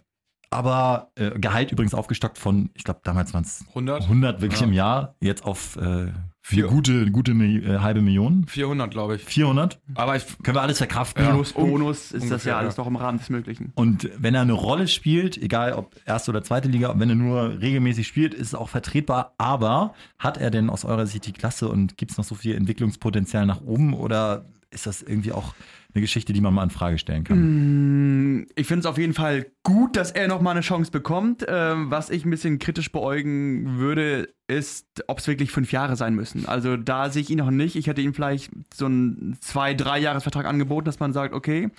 aber 0.51 1.11
äh, 1.15 1.31
Gehalt 1.39 1.71
übrigens 1.71 1.95
aufgestockt 1.95 2.37
von, 2.37 2.69
ich 2.75 2.83
glaube, 2.83 2.99
damals 3.03 3.33
waren 3.33 3.43
es 3.43 3.65
100? 3.69 4.03
100 4.03 4.41
wirklich 4.41 4.61
Ja. 4.61 4.67
im 4.67 4.73
Jahr, 4.73 5.15
jetzt 5.21 5.43
auf 5.43 5.75
äh, 5.77 6.11
Vier- 6.41 6.67
gute, 6.67 7.11
gute 7.11 7.31
äh, 7.33 7.79
halbe 7.79 8.01
Million. 8.01 8.45
400, 8.47 8.89
glaube 8.89 9.15
ich. 9.17 9.23
400? 9.25 9.79
Aber 9.95 10.15
ich, 10.15 10.25
Können 10.41 10.55
wir 10.57 10.61
alles 10.61 10.77
verkraften. 10.79 11.23
Ja. 11.23 11.31
Plus 11.31 11.53
Bonus 11.53 12.05
ist 12.05 12.13
das 12.13 12.23
ungefähr, 12.23 12.53
ja 12.53 12.57
alles 12.59 12.75
ja. 12.77 12.81
noch 12.83 12.87
im 12.87 12.95
Rahmen 12.95 13.17
des 13.19 13.29
Möglichen. 13.29 13.71
Und 13.75 14.09
wenn 14.17 14.33
er 14.35 14.41
eine 14.41 14.53
Rolle 14.53 14.87
spielt, 14.87 15.37
egal 15.37 15.73
ob 15.73 15.95
erste 16.05 16.31
oder 16.31 16.43
zweite 16.43 16.67
Liga, 16.67 16.93
wenn 16.97 17.09
er 17.09 17.15
nur 17.15 17.61
regelmäßig 17.61 18.07
spielt, 18.07 18.33
ist 18.33 18.47
es 18.47 18.55
auch 18.55 18.69
vertretbar. 18.69 19.33
Aber 19.37 19.93
hat 20.17 20.37
er 20.37 20.49
denn 20.49 20.69
aus 20.69 20.85
eurer 20.85 21.05
Sicht 21.05 21.27
die 21.27 21.33
Klasse 21.33 21.67
und 21.67 21.97
gibt 21.97 22.11
es 22.11 22.17
noch 22.17 22.25
so 22.25 22.35
viel 22.35 22.55
Entwicklungspotenzial 22.55 23.45
nach 23.45 23.61
oben 23.61 23.93
oder 23.93 24.45
ist 24.71 24.85
das 24.85 25.01
irgendwie 25.01 25.31
auch 25.31 25.53
eine 25.93 26.01
Geschichte, 26.01 26.31
die 26.33 26.41
man 26.41 26.53
mal 26.53 26.63
in 26.63 26.69
Frage 26.69 26.97
stellen 26.99 27.23
kann? 27.23 28.37
Mm, 28.41 28.45
Ich 28.55 28.67
finde 28.67 28.81
es 28.81 28.85
auf 28.85 28.97
jeden 28.97 29.13
Fall 29.13 29.47
gut, 29.63 29.95
dass 29.95 30.11
er 30.11 30.27
nochmal 30.27 30.51
eine 30.51 30.61
Chance 30.61 30.91
bekommt. 30.91 31.43
Ähm, 31.47 31.89
was 31.89 32.09
ich 32.11 32.25
ein 32.25 32.29
bisschen 32.29 32.59
kritisch 32.59 32.91
beäugen 32.91 33.77
würde, 33.79 34.29
ist, 34.49 35.03
ob 35.07 35.19
es 35.19 35.27
wirklich 35.27 35.51
fünf 35.51 35.71
Jahre 35.71 35.95
sein 35.95 36.15
müssen. 36.15 36.47
Also 36.47 36.75
da 36.75 37.09
sehe 37.09 37.21
ich 37.21 37.29
ihn 37.29 37.37
noch 37.37 37.51
nicht. 37.51 37.75
Ich 37.75 37.87
hätte 37.87 38.01
ihm 38.01 38.13
vielleicht 38.13 38.51
so 38.73 38.85
einen 38.85 39.37
zwei-, 39.41 39.73
drei-Jahres-Vertrag 39.73 40.45
angeboten, 40.45 40.85
dass 40.85 40.99
man 40.99 41.13
sagt, 41.13 41.33
okay, 41.33 41.69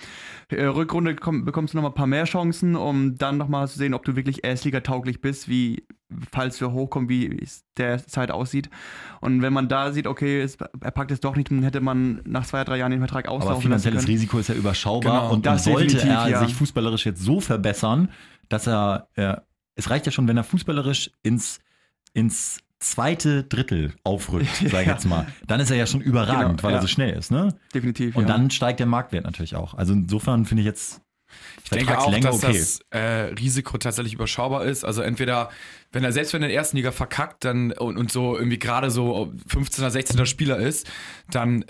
äh, 0.49 0.63
Rückrunde 0.63 1.15
komm, 1.15 1.43
bekommst 1.43 1.73
du 1.73 1.77
nochmal 1.77 1.91
ein 1.91 1.95
paar 1.95 2.07
mehr 2.07 2.23
Chancen, 2.23 2.75
um 2.75 3.17
dann 3.17 3.37
nochmal 3.37 3.67
zu 3.67 3.77
sehen, 3.77 3.93
ob 3.93 4.05
du 4.05 4.15
wirklich 4.15 4.43
Erstliga-tauglich 4.43 5.21
bist, 5.21 5.49
wie 5.49 5.85
falls 6.31 6.59
wir 6.61 6.71
hochkommen, 6.71 7.09
wie 7.09 7.27
es 7.41 7.63
derzeit 7.77 8.31
aussieht. 8.31 8.69
Und 9.19 9.41
wenn 9.41 9.53
man 9.53 9.67
da 9.67 9.91
sieht, 9.91 10.07
okay, 10.07 10.41
es, 10.41 10.55
er 10.55 10.91
packt 10.91 11.11
es 11.11 11.19
doch 11.19 11.35
nicht, 11.35 11.51
dann 11.51 11.63
hätte 11.63 11.81
man 11.81 12.21
nach 12.25 12.45
zwei, 12.45 12.63
drei 12.63 12.77
Jahren 12.77 12.91
den 12.91 12.99
Vertrag 12.99 13.27
auslaufen 13.27 13.53
Aber 13.53 13.61
finanzielles. 13.61 14.07
Risiko 14.07 14.39
ist 14.39 14.49
ja 14.49 14.55
überschaubar 14.55 15.21
Genau, 15.21 15.33
und 15.33 15.45
das 15.45 15.63
sollte 15.65 15.99
er 15.99 16.27
ja. 16.27 16.45
sich 16.45 16.53
fußballerisch 16.55 17.05
jetzt 17.05 17.21
so 17.21 17.39
verbessern, 17.39 18.09
dass 18.49 18.67
er, 18.67 19.07
äh, 19.15 19.35
es 19.75 19.89
reicht 19.89 20.05
ja 20.05 20.11
schon, 20.11 20.27
wenn 20.27 20.37
er 20.37 20.43
fußballerisch 20.43 21.11
ins, 21.23 21.59
ins 22.13 22.59
zweite 22.79 23.43
Drittel 23.43 23.93
aufrückt, 24.03 24.49
sag 24.71 24.81
ich 24.81 24.87
Ja. 24.87 24.93
jetzt 24.93 25.05
mal. 25.05 25.27
Dann 25.47 25.59
ist 25.59 25.69
er 25.69 25.77
ja 25.77 25.85
schon 25.85 26.01
überragend, 26.01 26.57
Genau, 26.57 26.63
weil 26.63 26.71
er 26.71 26.77
ja. 26.77 26.81
so 26.81 26.87
schnell 26.87 27.11
ist, 27.17 27.31
ne? 27.31 27.55
Definitiv. 27.73 28.15
Und 28.15 28.23
ja. 28.23 28.27
dann 28.29 28.49
steigt 28.49 28.79
der 28.79 28.87
Marktwert 28.87 29.23
natürlich 29.23 29.55
auch. 29.55 29.75
Also 29.75 29.93
insofern 29.93 30.45
finde 30.45 30.61
ich 30.61 30.65
jetzt 30.65 31.01
ich 31.63 31.69
denke 31.69 31.97
auch, 31.97 32.11
dass 32.19 32.43
okay. 32.43 32.57
das 32.57 32.79
äh, 32.89 33.33
Risiko 33.39 33.77
tatsächlich 33.77 34.13
überschaubar 34.13 34.65
ist. 34.65 34.83
Also 34.83 35.01
entweder, 35.01 35.49
wenn 35.93 36.03
er 36.03 36.11
selbst 36.11 36.33
wenn 36.33 36.41
er 36.41 36.47
in 36.47 36.49
der 36.49 36.57
ersten 36.57 36.75
Liga 36.75 36.91
verkackt 36.91 37.45
dann 37.45 37.71
und, 37.71 37.97
und 37.97 38.11
so 38.11 38.35
irgendwie 38.37 38.59
gerade 38.59 38.91
so 38.91 39.33
15er, 39.47 39.89
16er 39.89 40.25
Spieler 40.25 40.57
ist, 40.57 40.89
dann 41.29 41.63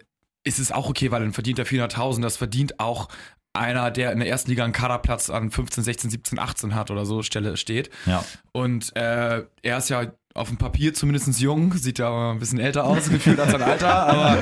ist 0.44 0.58
es 0.58 0.72
auch 0.72 0.90
okay, 0.90 1.12
weil 1.12 1.22
dann 1.22 1.34
verdient 1.34 1.60
er 1.60 1.68
400.000. 1.68 2.22
Das 2.22 2.38
verdient 2.38 2.80
auch 2.80 3.10
einer, 3.54 3.92
der 3.92 4.12
in 4.14 4.20
der 4.20 4.30
ersten 4.30 4.50
Liga 4.50 4.64
einen 4.64 4.74
Kaderplatz 4.74 5.30
an 5.30 5.52
15, 5.52 5.84
16, 5.84 6.10
17, 6.10 6.40
18 6.40 6.74
hat 6.74 6.90
oder 6.90 7.06
so 7.06 7.22
Stelle 7.22 7.58
steht. 7.58 7.90
ja. 8.06 8.24
Und 8.54 8.96
äh, 8.96 9.44
er 9.62 9.78
ist 9.78 9.90
ja 9.90 10.12
auf 10.33 10.48
dem 10.50 10.57
Papier 10.57 10.94
zumindest 10.94 11.39
jung, 11.39 11.74
sieht 11.74 12.00
ja 12.00 12.31
ein 12.31 12.39
bisschen 12.39 12.60
älter 12.60 12.86
aus, 12.86 13.10
gefühlt 13.10 13.39
als 13.39 13.51
sein 13.51 13.62
Alter, 13.62 14.07
aber 14.07 14.38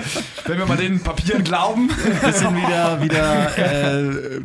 wenn 0.45 0.57
wir 0.57 0.65
mal 0.65 0.77
den 0.77 0.99
Papieren 1.01 1.43
glauben, 1.43 1.87
bisschen 1.87 2.55
wieder, 2.55 3.01
wieder 3.01 3.57
äh, 3.57 4.41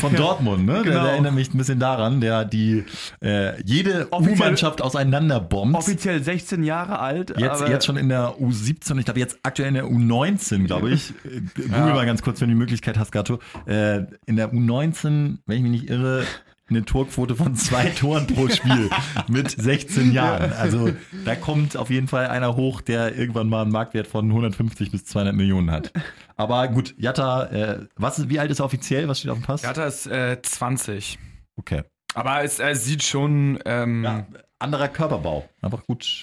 von 0.00 0.14
Dortmund, 0.14 0.66
ne? 0.66 0.74
Der, 0.74 0.82
Genau. 0.84 1.02
der 1.04 1.12
erinnert 1.12 1.34
mich 1.34 1.52
ein 1.54 1.58
bisschen 1.58 1.78
daran, 1.78 2.20
der 2.20 2.44
die 2.44 2.84
äh, 3.22 3.60
jede 3.64 4.08
U-Mannschaft 4.12 4.82
auseinanderbombt. 4.82 5.76
Offiziell 5.76 6.22
16 6.22 6.62
Jahre 6.64 6.98
alt. 6.98 7.30
Jetzt, 7.38 7.62
aber 7.62 7.70
jetzt 7.70 7.86
schon 7.86 7.96
in 7.96 8.08
der 8.08 8.34
U17, 8.38 8.98
ich 8.98 9.04
glaube 9.04 9.20
jetzt 9.20 9.38
aktuell 9.42 9.68
in 9.68 9.74
der 9.74 9.86
U19, 9.86 10.64
glaube 10.66 10.90
ich. 10.90 11.10
Äh, 11.24 11.40
Google 11.56 11.70
Ja. 11.72 11.94
mal 11.94 12.06
ganz 12.06 12.22
kurz, 12.22 12.40
wenn 12.40 12.48
du 12.48 12.54
die 12.54 12.58
Möglichkeit 12.60 12.98
hast, 12.98 13.12
Gatto. 13.12 13.38
Äh, 13.66 14.04
in 14.26 14.36
der 14.36 14.52
U19, 14.52 15.38
wenn 15.46 15.56
ich 15.56 15.62
mich 15.62 15.70
nicht 15.82 15.90
irre, 15.90 16.24
eine 16.70 16.84
Torquote 16.84 17.36
von 17.36 17.54
zwei 17.56 17.86
Toren 18.00 18.26
pro 18.26 18.48
Spiel 18.48 18.88
mit 19.28 19.50
16 19.50 20.12
Jahren. 20.12 20.52
Also 20.52 20.90
da 21.24 21.36
kommt 21.36 21.76
auf 21.76 21.90
jeden 21.90 22.08
Fall 22.08 22.26
einer 22.28 22.56
hoch, 22.56 22.80
der 22.80 23.14
irgendwann 23.16 23.48
mal 23.48 23.62
einen 23.62 23.70
Marktwert 23.72 24.06
von 24.06 24.26
150 24.30 24.90
bis 24.90 25.04
200 25.04 25.34
Millionen 25.34 25.70
hat. 25.70 25.92
Aber 26.36 26.66
gut, 26.68 26.94
Jatta, 26.98 27.44
äh, 27.46 27.86
was, 27.96 28.18
ist- 28.18 28.28
wie 28.30 28.38
alt 28.40 28.50
ist 28.50 28.60
er 28.60 28.64
offiziell? 28.64 29.08
Was 29.08 29.18
steht 29.18 29.30
auf 29.30 29.38
dem 29.38 29.44
Pass? 29.44 29.62
Jatta 29.62 29.84
ist 29.86 30.06
äh, 30.06 30.40
20. 30.40 31.18
Okay. 31.56 31.82
Aber 32.14 32.42
es, 32.44 32.58
er 32.60 32.74
sieht 32.76 33.02
schon, 33.02 33.58
ähm, 33.66 34.04
Ja, 34.04 34.26
anderer 34.58 34.88
Körperbau. 34.88 35.48
Einfach 35.60 35.84
gut, 35.84 36.22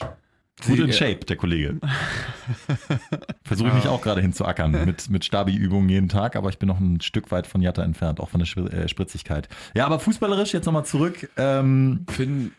gut 0.66 0.80
in 0.80 0.92
Sie- 0.92 0.98
Shape, 0.98 1.26
der 1.26 1.36
Kollege. 1.36 1.78
Versuche 3.44 3.70
ich 3.70 3.74
mich 3.74 3.88
auch 3.88 4.02
gerade 4.02 4.22
hinzuackern 4.22 4.86
mit, 4.86 5.10
mit 5.10 5.26
Stabi-Übungen 5.26 5.90
jeden 5.90 6.10
Tag, 6.10 6.36
aber 6.36 6.50
ich 6.50 6.58
bin 6.60 6.68
noch 6.68 6.80
ein 6.80 7.02
Stück 7.02 7.32
weit 7.32 7.48
von 7.48 7.62
Jatta 7.62 7.84
entfernt, 7.84 8.20
auch 8.20 8.30
von 8.30 8.42
der 8.44 8.74
äh, 8.74 8.88
Spritzigkeit. 8.88 9.50
Ja, 9.76 9.86
aber 9.86 10.00
fußballerisch 10.00 10.54
jetzt 10.54 10.66
nochmal 10.66 10.86
zurück. 10.86 11.30
Ähm, 11.38 12.06
find, 12.10 12.52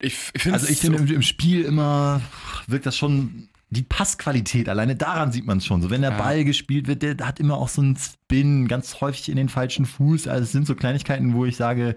ich, 0.00 0.30
ich 0.34 0.42
finde 0.42 0.58
also 0.58 0.68
ich 0.70 0.78
finde 0.78 0.98
im, 0.98 1.06
im 1.06 1.22
Spiel 1.22 1.62
immer 1.62 2.20
wirkt 2.66 2.86
das 2.86 2.96
schon 2.96 3.48
die 3.70 3.82
Passqualität, 3.82 4.68
alleine 4.68 4.94
daran 4.94 5.32
sieht 5.32 5.44
man 5.44 5.58
es 5.58 5.66
schon. 5.66 5.82
So, 5.82 5.90
wenn 5.90 6.02
der 6.02 6.12
Ja. 6.12 6.18
Ball 6.18 6.44
gespielt 6.44 6.86
wird, 6.86 7.02
der 7.02 7.16
hat 7.26 7.40
immer 7.40 7.56
auch 7.56 7.68
so 7.68 7.82
einen 7.82 7.96
Spin, 7.96 8.68
ganz 8.68 9.00
häufig 9.00 9.28
in 9.28 9.36
den 9.36 9.48
falschen 9.48 9.86
Fuß. 9.86 10.28
Also 10.28 10.44
es 10.44 10.52
sind 10.52 10.66
so 10.68 10.76
Kleinigkeiten, 10.76 11.34
wo 11.34 11.44
ich 11.46 11.56
sage, 11.56 11.96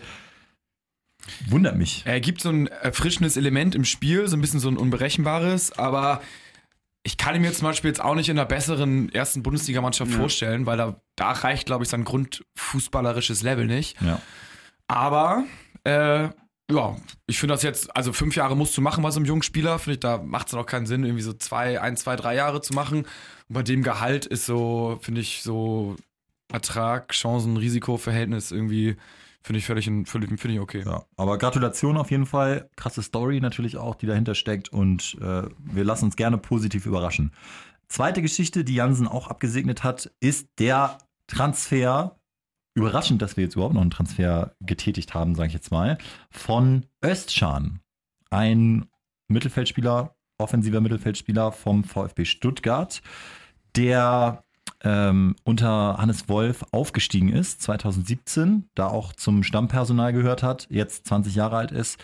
wundert 1.48 1.76
mich. 1.78 2.04
Er 2.06 2.20
gibt 2.20 2.42
so 2.42 2.50
ein 2.50 2.68
erfrischendes 2.68 3.38
Element 3.38 3.76
im 3.76 3.86
Spiel, 3.86 4.28
so 4.28 4.36
ein 4.38 4.42
bisschen 4.42 4.60
so 4.60 4.70
ein 4.70 4.78
unberechenbares, 4.78 5.72
aber 5.78 6.22
ich 7.04 7.18
kann 7.18 7.36
ihn 7.36 7.42
mir 7.42 7.54
zum 7.54 7.68
Beispiel 7.68 7.90
jetzt 7.90 8.02
auch 8.02 8.16
nicht 8.16 8.30
in 8.30 8.38
einer 8.38 8.46
besseren 8.48 9.12
ersten 9.14 9.42
Bundesligamannschaft 9.44 10.12
Ja. 10.12 10.18
vorstellen, 10.18 10.66
weil 10.66 10.78
da, 10.78 11.02
da 11.16 11.32
reicht, 11.32 11.66
glaube 11.66 11.84
ich, 11.84 11.90
sein 11.90 12.04
grundfußballerisches 12.04 13.42
Level 13.42 13.66
nicht. 13.66 14.02
Ja. 14.02 14.22
Aber 14.88 15.46
äh, 15.86 16.30
ja, 16.72 16.98
ich 17.26 17.40
finde 17.40 17.54
das 17.56 17.64
jetzt, 17.64 17.96
also 17.96 18.14
fünf 18.14 18.36
Jahre 18.36 18.56
musst 18.56 18.76
du 18.78 18.82
machen 18.82 19.02
bei 19.02 19.12
so 19.12 19.18
einem 19.20 19.26
jungen 19.26 19.44
Spieler, 19.44 19.80
finde 19.80 19.94
ich, 19.94 20.00
da 20.02 20.18
macht 20.20 20.48
es 20.48 20.54
auch 20.54 20.66
keinen 20.66 20.86
Sinn, 20.86 21.04
irgendwie 21.04 21.24
so 21.24 21.34
zwei, 21.34 21.82
ein, 21.82 21.98
zwei, 21.98 22.16
drei 22.16 22.36
Jahre 22.36 22.62
zu 22.62 22.74
machen. 22.74 23.00
Und 23.00 23.54
bei 23.54 23.64
dem 23.64 23.82
Gehalt 23.82 24.26
ist 24.26 24.46
so, 24.46 25.00
finde 25.02 25.22
ich, 25.22 25.42
so 25.42 25.96
Ertrag, 26.52 27.12
Chancen, 27.14 27.58
Risiko-Verhältnis 27.58 28.52
irgendwie, 28.52 28.98
finde 29.44 29.60
ich 29.60 29.66
völlig, 29.66 29.90
völlig 30.06 30.30
finde 30.40 30.56
ich 30.56 30.60
okay. 30.60 30.84
Ja, 30.86 31.04
aber 31.18 31.38
Gratulation 31.38 31.98
auf 31.98 32.12
jeden 32.12 32.26
Fall. 32.26 32.70
Krasse 32.76 33.02
Story 33.02 33.40
natürlich 33.40 33.78
auch, 33.78 33.96
die 33.96 34.06
dahinter 34.06 34.36
steckt 34.36 34.70
und 34.70 35.18
äh, 35.22 35.44
wir 35.58 35.84
lassen 35.84 36.06
uns 36.06 36.16
gerne 36.16 36.38
positiv 36.38 36.86
überraschen. 36.86 37.32
Zweite 37.88 38.22
Geschichte, 38.22 38.64
die 38.64 38.76
Jansen 38.76 39.08
auch 39.08 39.28
abgesegnet 39.28 39.84
hat, 39.84 40.12
ist 40.20 40.48
der 40.60 41.00
Transfer. 41.28 42.16
Überraschend, 42.76 43.22
dass 43.22 43.36
wir 43.36 43.44
jetzt 43.44 43.56
überhaupt 43.56 43.74
noch 43.74 43.82
einen 43.82 43.90
Transfer 43.90 44.54
getätigt 44.62 45.14
haben, 45.14 45.36
sage 45.36 45.48
ich 45.48 45.54
jetzt 45.54 45.72
mal, 45.72 45.98
von 46.30 46.86
Özcan. 47.04 47.80
Ein 48.30 48.86
Mittelfeldspieler, 49.28 50.16
offensiver 50.38 50.82
Mittelfeldspieler 50.82 51.52
vom 51.52 51.84
VfB 51.84 52.26
Stuttgart, 52.26 53.02
der 53.76 54.44
ähm, 54.84 55.36
unter 55.44 55.98
Hannes 55.98 56.30
Wolf 56.30 56.66
aufgestiegen 56.72 57.30
ist, 57.30 57.62
2017, 57.62 58.70
da 58.76 58.88
auch 58.88 59.14
zum 59.14 59.44
Stammpersonal 59.44 60.14
gehört 60.14 60.44
hat, 60.44 60.68
jetzt 60.70 61.08
20 61.08 61.36
Jahre 61.36 61.58
alt 61.58 61.72
ist. 61.72 62.00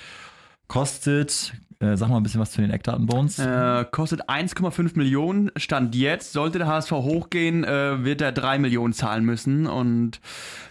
Kostet, 0.67 1.53
äh, 1.79 1.95
sag 1.97 2.09
mal 2.09 2.17
ein 2.17 2.23
bisschen 2.23 2.41
was 2.41 2.51
zu 2.51 2.61
den 2.61 2.71
Eckdaten 2.71 3.05
Bones. 3.05 3.39
Äh, 3.39 3.85
kostet 3.91 4.29
1,5 4.29 4.95
Millionen. 4.97 5.51
Stand 5.57 5.95
jetzt. 5.95 6.33
Sollte 6.33 6.57
der 6.57 6.67
HSV 6.67 6.91
hochgehen, 6.91 7.63
äh, 7.63 8.03
wird 8.03 8.21
er 8.21 8.31
3 8.31 8.59
Millionen 8.59 8.93
zahlen 8.93 9.25
müssen 9.25 9.67
und 9.67 10.19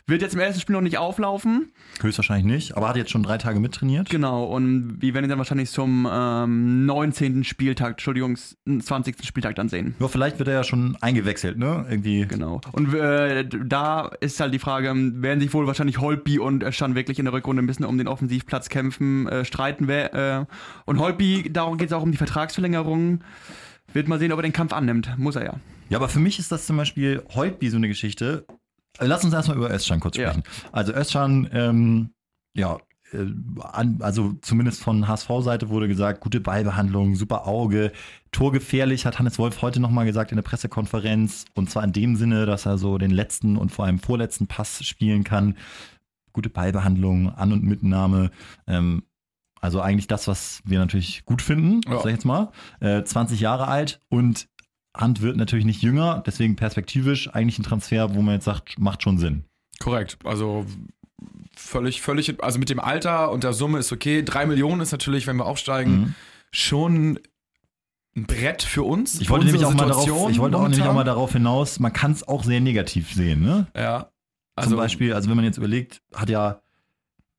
wird 0.06 0.20
jetzt 0.20 0.34
im 0.34 0.40
ersten 0.40 0.60
Spiel 0.60 0.74
noch 0.74 0.82
nicht 0.82 0.98
auflaufen. 0.98 1.72
Höchstwahrscheinlich 2.02 2.44
nicht, 2.44 2.76
aber 2.76 2.88
hat 2.88 2.96
jetzt 2.96 3.10
schon 3.10 3.22
drei 3.22 3.38
Tage 3.38 3.58
mittrainiert. 3.58 4.10
Genau, 4.10 4.44
und 4.44 5.00
wir 5.00 5.14
werden 5.14 5.24
ihn 5.24 5.30
dann 5.30 5.38
wahrscheinlich 5.38 5.70
zum 5.70 6.06
ähm, 6.10 6.84
19. 6.84 7.44
Spieltag, 7.44 7.92
Entschuldigung, 7.92 8.36
20. 8.36 9.24
Spieltag 9.24 9.54
dann 9.54 9.70
sehen. 9.70 9.94
Ja, 10.00 10.08
vielleicht 10.08 10.38
wird 10.38 10.48
er 10.48 10.54
ja 10.54 10.64
schon 10.64 10.98
eingewechselt, 11.00 11.56
ne? 11.56 11.86
Irgendwie. 11.88 12.26
Genau. 12.26 12.60
Und 12.72 12.92
äh, 12.94 13.46
da 13.46 14.10
ist 14.20 14.40
halt 14.40 14.52
die 14.52 14.58
Frage, 14.58 14.92
werden 14.94 15.40
sich 15.40 15.54
wohl 15.54 15.66
wahrscheinlich 15.66 15.98
Holtby 15.98 16.38
und 16.38 16.62
Özcan 16.62 16.94
wirklich 16.94 17.18
in 17.18 17.24
der 17.24 17.32
Rückrunde 17.32 17.62
ein 17.62 17.66
bisschen 17.66 17.86
um 17.86 17.96
den 17.96 18.08
Offensivplatz 18.08 18.68
kämpfen, 18.68 19.26
äh, 19.28 19.44
Wer, 19.88 20.14
äh, 20.14 20.44
und 20.84 20.98
Holtby, 20.98 21.50
darum 21.52 21.78
geht 21.78 21.88
es 21.88 21.92
auch 21.92 22.02
um 22.02 22.10
die 22.12 22.18
Vertragsverlängerung. 22.18 23.22
Wird 23.92 24.08
mal 24.08 24.18
sehen, 24.18 24.32
ob 24.32 24.38
er 24.38 24.42
den 24.42 24.52
Kampf 24.52 24.72
annimmt. 24.72 25.16
Muss 25.18 25.36
er 25.36 25.44
ja. 25.44 25.54
Ja, 25.88 25.98
aber 25.98 26.08
für 26.08 26.18
mich 26.20 26.38
ist 26.38 26.50
das 26.50 26.66
zum 26.66 26.76
Beispiel 26.76 27.22
Holtby 27.34 27.68
so 27.70 27.76
eine 27.76 27.88
Geschichte. 27.88 28.46
Äh, 28.98 29.06
Lass 29.06 29.24
uns 29.24 29.34
erstmal 29.34 29.56
über 29.56 29.70
Özcan 29.72 30.00
kurz 30.00 30.16
Ja. 30.16 30.30
sprechen. 30.30 30.44
Also 30.72 30.92
Özcan, 30.94 31.48
ähm, 31.52 32.10
ja, 32.54 32.78
äh, 33.12 33.26
also 34.00 34.32
zumindest 34.40 34.82
von 34.82 35.06
HSV-Seite 35.06 35.68
wurde 35.68 35.86
gesagt, 35.88 36.20
gute 36.20 36.40
Ballbehandlung, 36.40 37.14
super 37.16 37.46
Auge, 37.46 37.92
torgefährlich, 38.32 39.06
hat 39.06 39.18
Hannes 39.18 39.38
Wolf 39.38 39.62
heute 39.62 39.78
nochmal 39.80 40.06
gesagt 40.06 40.32
in 40.32 40.36
der 40.36 40.42
Pressekonferenz. 40.42 41.44
Und 41.54 41.70
zwar 41.70 41.84
in 41.84 41.92
dem 41.92 42.16
Sinne, 42.16 42.46
dass 42.46 42.66
er 42.66 42.78
so 42.78 42.98
den 42.98 43.10
letzten 43.10 43.56
und 43.56 43.70
vor 43.70 43.84
allem 43.84 43.98
vorletzten 43.98 44.46
Pass 44.46 44.84
spielen 44.84 45.22
kann. 45.22 45.56
Gute 46.32 46.50
Ballbehandlung, 46.50 47.28
An- 47.28 47.52
und 47.52 47.62
Mitnahme. 47.62 48.30
Ähm, 48.66 49.04
also 49.64 49.80
eigentlich 49.80 50.06
das, 50.09 50.28
was 50.28 50.61
wir 50.66 50.78
natürlich 50.78 51.25
gut 51.25 51.40
finden, 51.40 51.80
Ja. 51.90 51.97
sag 51.99 52.06
ich 52.06 52.12
jetzt 52.12 52.25
mal. 52.26 52.50
Äh, 52.80 53.02
20 53.02 53.40
Jahre 53.40 53.66
alt 53.66 53.99
und 54.11 54.47
Hand 54.94 55.23
wird 55.23 55.37
natürlich 55.38 55.64
nicht 55.64 55.80
jünger, 55.83 56.23
deswegen 56.26 56.54
perspektivisch 56.54 57.35
eigentlich 57.35 57.59
ein 57.59 57.62
Transfer, 57.64 58.14
wo 58.14 58.21
man 58.21 58.35
jetzt 58.35 58.44
sagt, 58.44 58.78
macht 58.78 59.02
schon 59.02 59.16
Sinn. 59.18 59.44
Korrekt. 59.80 60.18
Also 60.25 60.66
völlig, 61.56 62.02
völlig, 62.02 62.42
also 62.44 62.59
mit 62.59 62.68
dem 62.68 62.78
Alter 62.78 63.30
und 63.33 63.42
der 63.42 63.54
Summe 63.54 63.78
ist 63.78 63.90
okay. 63.90 64.23
Drei 64.23 64.44
Millionen 64.47 64.80
ist 64.83 64.92
natürlich, 64.92 65.26
wenn 65.26 65.37
wir 65.37 65.47
aufsteigen, 65.47 65.92
Mhm. 66.00 66.14
schon 66.50 67.18
ein 68.16 68.26
Brett 68.26 68.62
für 68.62 68.83
uns. 68.85 69.18
Ich 69.21 69.30
wollte 69.30 69.47
nämlich 69.47 69.64
auch 69.64 69.73
mal 69.75 69.88
darauf, 69.88 70.30
ich 70.30 70.38
wollte 70.38 70.59
auch 70.59 70.68
nämlich 70.68 70.83
auch 70.87 70.94
mal 70.94 71.04
darauf 71.04 71.33
hinaus, 71.33 71.80
man 71.80 71.92
kann 71.92 72.12
es 72.12 72.28
auch 72.28 72.44
sehr 72.44 72.61
negativ 72.61 73.12
sehen, 73.14 73.40
ne? 73.42 73.66
Ja. 73.75 74.11
Zum 74.62 74.76
Beispiel, 74.76 75.14
also 75.14 75.28
wenn 75.30 75.37
man 75.37 75.44
jetzt 75.47 75.56
überlegt, 75.56 76.02
hat 76.14 76.28
ja 76.30 76.61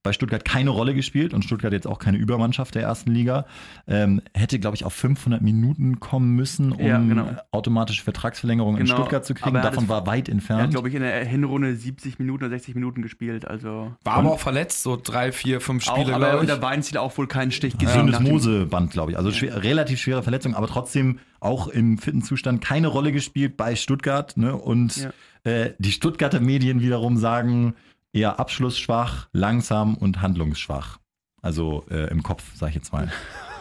bei 0.06 0.14
Stuttgart 0.14 0.46
keine 0.46 0.70
Rolle 0.70 0.94
gespielt 0.94 1.34
und 1.34 1.44
Stuttgart 1.44 1.74
jetzt 1.74 1.86
auch 1.88 2.00
keine 2.00 2.18
Übermannschaft 2.18 2.76
der 2.76 2.84
ersten 2.84 3.12
Liga, 3.12 3.46
ähm, 3.88 4.22
hätte, 4.34 4.58
glaube 4.60 4.78
ich, 4.78 4.86
auf 4.86 4.94
500 4.94 5.42
Minuten 5.42 6.00
kommen 6.00 6.30
müssen, 6.36 6.72
um 6.72 6.86
Ja, 6.86 6.98
genau. 7.00 7.28
automatische 7.52 8.02
Vertragsverlängerung 8.04 8.78
in 8.78 8.86
Genau, 8.86 8.96
Stuttgart 8.96 9.26
zu 9.26 9.34
kriegen. 9.34 9.50
aber 9.58 9.62
Davon 9.62 9.84
es- 9.84 9.90
war 9.90 10.08
weit 10.08 10.30
Er 10.30 10.32
hat, 10.32 10.40
entfernt. 10.40 10.72
glaube 10.72 10.88
ich, 10.88 10.96
in 10.96 11.02
der 11.02 11.26
Hinrunde 11.26 11.76
70 11.76 12.18
Minuten 12.20 12.46
oder 12.46 12.52
60 12.52 12.76
Minuten 12.76 13.02
gespielt. 13.02 13.46
Also 13.46 13.92
War 14.06 14.14
aber 14.14 14.32
auch 14.32 14.40
verletzt, 14.40 14.84
so 14.84 14.98
drei, 15.02 15.34
vier, 15.34 15.60
fünf 15.60 15.86
auch, 15.90 15.98
Spiele, 15.98 16.16
aber 16.16 16.30
glaube 16.30 16.46
ich. 16.46 16.52
unter 16.52 16.62
Weinziel 16.62 16.98
auch 17.00 17.18
wohl 17.18 17.28
keinen 17.28 17.52
Stich 17.52 17.78
gesehen. 17.78 18.06
Gesundes 18.06 18.20
Moseband, 18.32 18.92
glaube 18.92 19.12
ich. 19.12 19.18
Also 19.18 19.32
schwer, 19.32 19.62
relativ 19.64 20.00
schwere 20.00 20.24
Verletzung, 20.24 20.56
aber 20.56 20.68
trotzdem 20.68 21.20
auch 21.40 21.68
im 21.68 21.98
fitten 21.98 22.22
Zustand 22.22 22.62
keine 22.64 22.88
Rolle 22.88 23.12
gespielt 23.12 23.58
bei 23.58 23.76
Stuttgart. 23.76 24.38
Ne? 24.38 24.56
Und 24.56 24.96
Ja. 24.98 25.52
äh, 25.52 25.74
die 25.80 25.92
Stuttgarter 25.92 26.40
Medien 26.40 26.82
wiederum 26.82 27.18
sagen 27.18 27.74
eher 28.16 28.40
abschlussschwach, 28.40 29.28
langsam 29.34 29.96
und 29.96 30.22
handlungsschwach. 30.22 30.98
Also 31.42 31.86
äh, 31.92 32.10
im 32.10 32.24
Kopf, 32.24 32.44
sag 32.56 32.70
ich 32.70 32.76
jetzt 32.76 32.92
mal. 32.92 33.12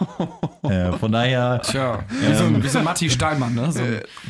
äh, 0.63 0.93
von 0.93 1.13
daher, 1.13 1.61
Tja, 1.63 2.03
wie 2.09 2.35
so, 2.35 2.45
Ähm. 2.45 2.63
wie 2.63 2.69
so 2.69 2.81
Matti 2.81 3.11
Steinmann, 3.11 3.55
ne? 3.55 3.71
So, 3.71 3.83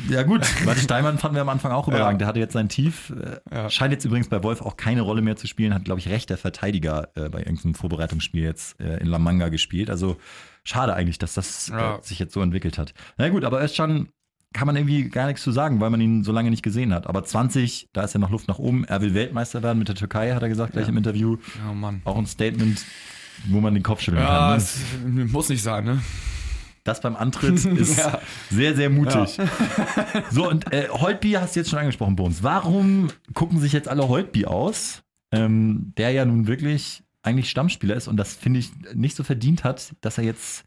ja 0.09 0.23
gut, 0.23 0.41
Martin 0.65 0.83
Steinmann 0.83 1.17
fanden 1.17 1.35
wir 1.35 1.41
am 1.41 1.47
Anfang 1.49 1.71
auch 1.71 1.87
überragend. 1.87 2.19
Der 2.19 2.27
hatte 2.27 2.39
jetzt 2.39 2.51
sein 2.53 2.67
Tief. 2.69 3.11
Äh, 3.11 3.39
Ja. 3.55 3.69
Scheint 3.69 3.93
jetzt 3.93 4.03
übrigens 4.03 4.27
bei 4.27 4.43
Wolf 4.43 4.61
auch 4.61 4.75
keine 4.75 5.01
Rolle 5.01 5.21
mehr 5.21 5.37
zu 5.37 5.47
spielen. 5.47 5.73
Hat, 5.73 5.85
glaube 5.85 5.99
ich, 6.01 6.09
rechter 6.09 6.35
Verteidiger 6.37 7.07
äh, 7.15 7.29
bei 7.29 7.39
irgendeinem 7.39 7.75
Vorbereitungsspiel 7.75 8.43
jetzt 8.43 8.79
äh, 8.81 8.97
in 8.97 9.07
La 9.07 9.19
Manga 9.19 9.47
gespielt. 9.47 9.89
Also 9.89 10.17
schade 10.65 10.93
eigentlich, 10.93 11.17
dass 11.19 11.33
das 11.35 11.69
Ja. 11.69 11.95
äh, 11.95 12.01
sich 12.01 12.19
jetzt 12.19 12.33
so 12.33 12.41
entwickelt 12.41 12.77
hat. 12.77 12.93
Na 13.17 13.29
gut, 13.29 13.45
aber 13.45 13.63
Özcan 13.63 14.09
kann 14.55 14.65
man 14.67 14.75
irgendwie 14.75 15.09
gar 15.09 15.27
nichts 15.27 15.43
zu 15.43 15.51
sagen, 15.51 15.79
weil 15.81 15.89
man 15.89 16.01
ihn 16.01 16.23
so 16.23 16.31
lange 16.31 16.49
nicht 16.49 16.63
gesehen 16.63 16.93
hat. 16.93 17.05
Aber 17.07 17.23
20, 17.23 17.89
da 17.93 18.03
ist 18.03 18.13
ja 18.13 18.19
noch 18.19 18.29
Luft 18.31 18.47
nach 18.47 18.57
oben. 18.57 18.85
Er 18.85 19.01
will 19.01 19.13
Weltmeister 19.13 19.61
werden 19.61 19.77
mit 19.79 19.87
der 19.89 19.95
Türkei, 19.95 20.33
hat 20.33 20.41
er 20.41 20.49
gesagt 20.49 20.71
gleich 20.73 20.85
Ja. 20.85 20.89
im 20.89 20.97
Interview. 20.97 21.37
oh 21.69 21.73
Mann. 21.73 22.01
Auch 22.05 22.17
ein 22.17 22.25
Statement, 22.25 22.83
wo 23.49 23.59
man 23.61 23.73
den 23.73 23.83
Kopf 23.83 24.01
schütteln 24.01 24.23
Ja, 24.23 24.57
kann. 24.57 25.13
Ne? 25.15 25.23
es 25.25 25.31
muss 25.31 25.49
nicht 25.49 25.61
sein, 25.61 25.83
ne? 25.85 26.01
Das 26.85 27.01
beim 27.01 27.15
Antritt 27.15 27.63
ist 27.65 27.97
Ja. 27.97 28.19
sehr, 28.49 28.75
sehr 28.75 28.89
mutig. 28.89 29.37
So, 30.31 30.49
und 30.49 30.71
äh, 30.73 30.87
Holtby 30.89 31.31
hast 31.31 31.55
du 31.55 31.59
jetzt 31.59 31.69
schon 31.69 31.79
angesprochen, 31.79 32.15
Bones. 32.15 32.41
Warum 32.43 33.09
gucken 33.33 33.59
sich 33.59 33.73
jetzt 33.73 33.87
alle 33.87 34.07
Holtby 34.07 34.45
aus, 34.45 35.03
ähm, 35.31 35.93
der 35.97 36.11
ja 36.11 36.25
nun 36.25 36.47
wirklich 36.47 37.03
eigentlich 37.23 37.49
Stammspieler 37.49 37.95
ist 37.95 38.07
und 38.07 38.17
das, 38.17 38.33
finde 38.35 38.59
ich, 38.59 38.69
nicht 38.93 39.15
so 39.15 39.23
verdient 39.23 39.63
hat, 39.63 39.93
dass 40.01 40.17
er 40.17 40.23
jetzt 40.23 40.63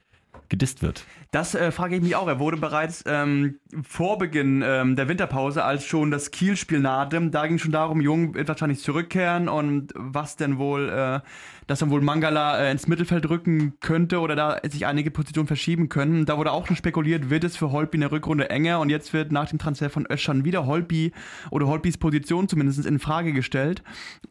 gedisst 0.49 0.83
wird? 0.83 1.05
Das 1.31 1.55
äh, 1.55 1.71
frage 1.73 1.97
ich 1.97 2.03
mich 2.03 2.17
auch. 2.17 2.27
Er 2.27 2.39
wurde 2.39 2.57
bereits 2.57 3.05
ähm, 3.07 3.59
vor 3.83 4.19
Beginn 4.19 4.63
ähm, 4.65 4.97
der 4.97 5.09
Winterpause, 5.09 5.63
als 5.63 5.85
schon 5.85 6.11
das 6.11 6.31
Kiel-Spiel 6.31 6.81
nahte, 6.81 7.21
da 7.31 7.47
ging 7.47 7.59
schon 7.59 7.73
darum, 7.73 8.01
Jung 8.01 8.35
wird 8.35 8.49
wahrscheinlich 8.49 8.81
zurückkehren 8.81 9.49
und 9.49 9.93
was 9.95 10.37
denn 10.37 10.59
wohl, 10.59 10.89
äh, 10.89 11.21
dass 11.67 11.81
dann 11.81 11.91
wohl 11.91 12.01
Mangala 12.01 12.59
äh, 12.59 12.71
ins 12.71 12.89
Mittelfeld 12.89 13.29
rücken 13.29 13.75
könnte 13.81 14.21
oder 14.21 14.37
da 14.37 14.59
sich 14.69 14.87
einige 14.87 15.11
Positionen 15.11 15.47
verschieben 15.47 15.91
können. 15.91 16.25
Da 16.25 16.39
wurde 16.39 16.53
auch 16.53 16.67
schon 16.67 16.77
spekuliert, 16.77 17.29
wird 17.29 17.45
es 17.45 17.57
für 17.57 17.73
Holtby 17.73 17.99
in 17.99 18.01
der 18.03 18.13
Rückrunde 18.13 18.49
enger 18.49 18.81
und 18.81 18.89
jetzt 18.89 19.13
wird 19.13 19.33
nach 19.33 19.49
dem 19.51 19.59
Transfer 19.59 19.91
von 19.91 20.07
Öschern 20.11 20.45
wieder 20.47 20.65
Holtby 20.65 21.13
oder 21.51 21.67
Holtbys 21.67 21.99
Position 21.99 22.49
zumindest 22.49 22.87
in 22.87 22.99
Frage 22.99 23.35
gestellt. 23.35 23.83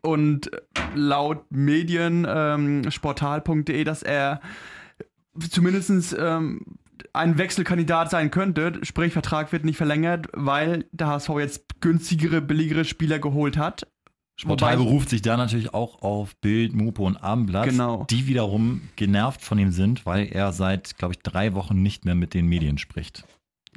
Und 0.01 0.49
laut 0.95 1.45
Medien, 1.51 2.25
ähm, 2.27 2.89
sportal.de, 2.89 3.83
dass 3.83 4.01
er 4.01 4.41
zumindest 5.39 6.15
ähm, 6.19 6.61
ein 7.13 7.37
Wechselkandidat 7.37 8.09
sein 8.09 8.31
könnte, 8.31 8.79
sprich 8.83 9.13
Vertrag 9.13 9.51
wird 9.51 9.65
nicht 9.65 9.77
verlängert, 9.77 10.27
weil 10.33 10.85
der 10.91 11.07
HSV 11.07 11.29
jetzt 11.39 11.81
günstigere, 11.81 12.41
billigere 12.41 12.85
Spieler 12.85 13.19
geholt 13.19 13.57
hat. 13.57 13.87
Sportal 14.39 14.77
beruft 14.77 15.09
sich 15.09 15.23
da 15.23 15.35
natürlich 15.35 15.73
auch 15.73 16.03
auf 16.03 16.35
Bild, 16.41 16.73
Mopo 16.75 17.07
und 17.07 17.17
Abendblatt, 17.17 17.69
Genau. 17.69 18.05
die 18.09 18.27
wiederum 18.27 18.81
genervt 18.95 19.41
von 19.41 19.57
ihm 19.57 19.71
sind, 19.71 20.05
weil 20.05 20.27
er 20.27 20.51
seit, 20.53 20.95
glaube 20.99 21.15
ich, 21.15 21.19
drei 21.23 21.55
Wochen 21.55 21.81
nicht 21.81 22.05
mehr 22.05 22.13
mit 22.13 22.35
den 22.35 22.45
Medien 22.45 22.77
spricht. 22.77 23.25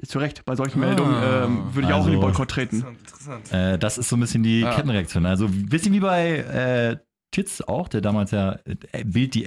Zu 0.07 0.19
Recht, 0.19 0.45
bei 0.45 0.57
solchen 0.57 0.83
Ah, 0.83 0.87
Meldungen 0.87 1.15
ähm, 1.23 1.75
würde 1.75 1.89
ich 1.89 1.95
auch 1.95 2.05
in 2.07 2.13
den 2.13 2.21
also- 2.21 2.29
Boykott 2.29 2.51
treten. 2.51 2.85
Interessant. 2.87 3.53
Äh, 3.53 3.79
das 3.79 3.97
ist 3.97 4.09
so 4.11 4.17
ein 4.17 4.21
bisschen 4.21 4.43
die 4.43 4.61
Ja. 4.61 4.75
Kettenreaktion. 4.75 5.25
Also 5.25 5.47
ein 5.47 5.67
bisschen 5.67 5.95
wie 5.95 6.01
bei 6.01 6.37
äh, 6.39 6.97
Titz 7.33 7.61
auch, 7.63 7.89
der 7.89 8.01
damals 8.03 8.31
ja 8.31 8.59
äh, 8.93 9.05
Bild 9.05 9.35
die 9.35 9.47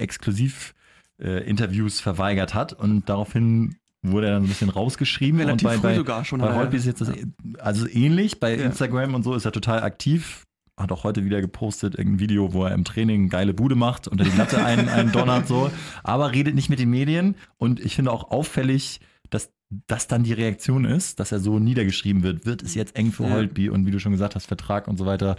Exklusiv-Interviews 1.18 2.00
verweigert 2.00 2.54
hat 2.54 2.72
und 2.72 3.08
daraufhin 3.08 3.76
wurde 4.02 4.26
er 4.26 4.32
dann 4.34 4.42
so 4.42 4.46
ein 4.46 4.50
bisschen 4.50 4.68
rausgeschrieben. 4.70 5.40
Relativ 5.40 5.66
und 5.66 5.72
bei, 5.72 5.76
früh 5.78 5.82
bei, 5.82 5.94
sogar 5.96 6.24
schon. 6.24 6.40
bei 6.40 6.46
hat 6.46 6.52
er- 6.54 6.58
Holtby 6.58 6.76
ist 6.76 6.86
jetzt 6.86 7.00
das 7.00 7.12
also 7.58 7.88
ähnlich. 7.88 8.40
Bei 8.40 8.54
Ja. 8.56 8.64
Instagram 8.64 9.14
und 9.14 9.22
so 9.22 9.34
ist 9.34 9.44
er 9.44 9.52
total 9.52 9.82
aktiv. 9.82 10.44
Hat 10.76 10.90
auch 10.90 11.04
heute 11.04 11.24
wieder 11.24 11.40
gepostet, 11.40 11.94
irgendein 11.94 12.18
Video, 12.20 12.52
wo 12.52 12.64
er 12.64 12.72
im 12.74 12.84
Training 12.84 13.28
geile 13.28 13.54
Bude 13.54 13.76
macht, 13.76 14.08
unter 14.08 14.24
die 14.24 14.36
Latte 14.36 14.62
einen, 14.64 14.88
einen 14.90 15.12
donnert 15.12 15.46
so. 15.46 15.70
Aber 16.02 16.32
redet 16.32 16.54
nicht 16.56 16.68
mit 16.68 16.80
den 16.80 16.90
Medien. 16.90 17.36
Und 17.58 17.78
ich 17.80 17.94
finde 17.94 18.10
auch 18.10 18.30
auffällig, 18.30 19.00
dass 19.30 19.50
das 19.86 20.08
dann 20.08 20.24
die 20.24 20.32
Reaktion 20.32 20.84
ist, 20.84 21.20
dass 21.20 21.32
er 21.32 21.38
so 21.38 21.58
niedergeschrieben 21.60 22.22
wird. 22.24 22.44
Wird 22.44 22.62
es 22.62 22.74
jetzt 22.74 22.96
eng 22.96 23.12
für 23.12 23.24
Ja. 23.24 23.30
Holtby 23.30 23.68
und 23.70 23.86
wie 23.86 23.90
du 23.92 24.00
schon 24.00 24.12
gesagt 24.12 24.34
hast, 24.34 24.46
Vertrag 24.46 24.88
und 24.88 24.96
so 24.98 25.06
weiter. 25.06 25.36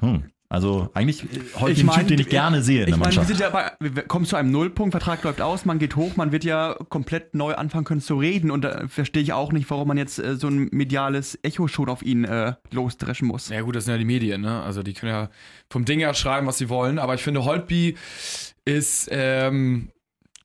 Hm. 0.00 0.22
Also 0.50 0.88
eigentlich 0.94 1.24
äh, 1.24 1.26
Holtby 1.56 1.72
Ich 1.72 1.80
ein 1.80 1.86
mein, 1.86 1.98
Typ, 2.00 2.08
den 2.08 2.20
ich 2.20 2.28
gerne 2.30 2.62
sehe 2.62 2.82
in 2.84 2.88
Ich 2.88 2.94
der 2.94 2.98
meine, 2.98 3.12
wir 3.12 3.18
Mannschaft. 3.18 3.28
sind 3.28 3.40
ja 3.40 3.50
bei, 3.50 3.72
wir 3.80 4.02
kommen 4.04 4.24
zu 4.24 4.36
einem 4.36 4.50
Nullpunkt, 4.50 4.92
Vertrag 4.92 5.22
läuft 5.22 5.42
aus, 5.42 5.66
man 5.66 5.78
geht 5.78 5.94
hoch, 5.96 6.16
man 6.16 6.32
wird 6.32 6.44
ja 6.44 6.74
komplett 6.88 7.34
neu 7.34 7.54
anfangen 7.54 7.84
können 7.84 8.00
zu 8.00 8.16
reden 8.18 8.50
und 8.50 8.62
da 8.62 8.88
verstehe 8.88 9.22
ich 9.22 9.34
auch 9.34 9.52
nicht, 9.52 9.68
warum 9.70 9.88
man 9.88 9.98
jetzt 9.98 10.18
äh, 10.18 10.36
so 10.36 10.48
ein 10.48 10.68
mediales 10.72 11.38
Echo 11.42 11.68
schon 11.68 11.90
auf 11.90 12.02
ihn 12.02 12.24
äh, 12.24 12.54
losdreschen 12.70 13.28
muss. 13.28 13.50
Ja 13.50 13.60
gut, 13.60 13.76
das 13.76 13.84
sind 13.84 13.92
ja 13.92 13.98
die 13.98 14.06
Medien, 14.06 14.40
ne? 14.40 14.62
Also 14.62 14.82
die 14.82 14.94
können 14.94 15.12
ja 15.12 15.28
vom 15.68 15.84
Ding 15.84 15.98
her 16.00 16.14
schreiben, 16.14 16.46
was 16.46 16.56
sie 16.56 16.70
wollen. 16.70 16.98
Aber 16.98 17.14
ich 17.14 17.22
finde, 17.22 17.44
Holtby 17.44 17.96
ist 18.64 19.08
ähm, 19.10 19.90